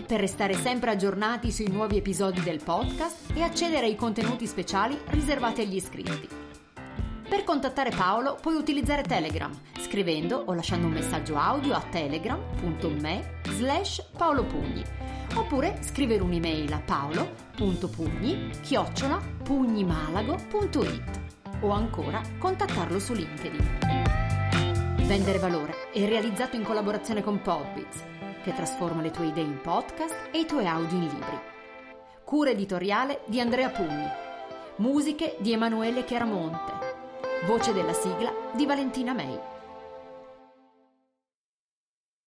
per 0.06 0.20
restare 0.20 0.54
sempre 0.54 0.90
aggiornati 0.90 1.50
sui 1.50 1.68
nuovi 1.68 1.96
episodi 1.96 2.40
del 2.40 2.62
podcast 2.62 3.32
e 3.34 3.42
accedere 3.42 3.86
ai 3.86 3.96
contenuti 3.96 4.46
speciali 4.46 4.96
riservati 5.06 5.62
agli 5.62 5.74
iscritti. 5.74 6.28
Per 7.28 7.42
contattare 7.42 7.90
Paolo 7.90 8.38
puoi 8.40 8.54
utilizzare 8.54 9.02
Telegram 9.02 9.50
scrivendo 9.80 10.36
o 10.46 10.54
lasciando 10.54 10.86
un 10.86 10.92
messaggio 10.92 11.36
audio 11.36 11.74
a 11.74 11.80
telegram.me 11.80 13.40
slash 13.48 14.10
paolopugni 14.16 14.84
oppure 15.36 15.78
scrivere 15.80 16.22
un'email 16.22 16.72
a 16.72 16.80
paolo.pugni 16.80 18.50
chiocciola 18.62 19.20
pugnimalago.it 19.42 21.20
o 21.60 21.70
ancora 21.70 22.20
contattarlo 22.38 22.98
su 22.98 23.12
LinkedIn. 23.12 23.78
Vendere 25.06 25.38
valore 25.38 25.90
è 25.92 26.04
realizzato 26.06 26.56
in 26.56 26.64
collaborazione 26.64 27.22
con 27.22 27.40
Podbiz 27.40 28.04
che 28.42 28.54
trasforma 28.54 29.02
le 29.02 29.10
tue 29.10 29.26
idee 29.26 29.44
in 29.44 29.60
podcast 29.60 30.28
e 30.30 30.40
i 30.40 30.46
tuoi 30.46 30.66
audio 30.66 30.96
in 30.96 31.04
libri. 31.04 31.38
Cura 32.24 32.50
editoriale 32.50 33.22
di 33.26 33.40
Andrea 33.40 33.70
Pugni. 33.70 34.06
Musiche 34.76 35.36
di 35.40 35.52
Emanuele 35.52 36.04
Chiaramonte. 36.04 36.72
Voce 37.46 37.72
della 37.72 37.92
sigla 37.92 38.32
di 38.54 38.66
Valentina 38.66 39.12
May. 39.12 39.55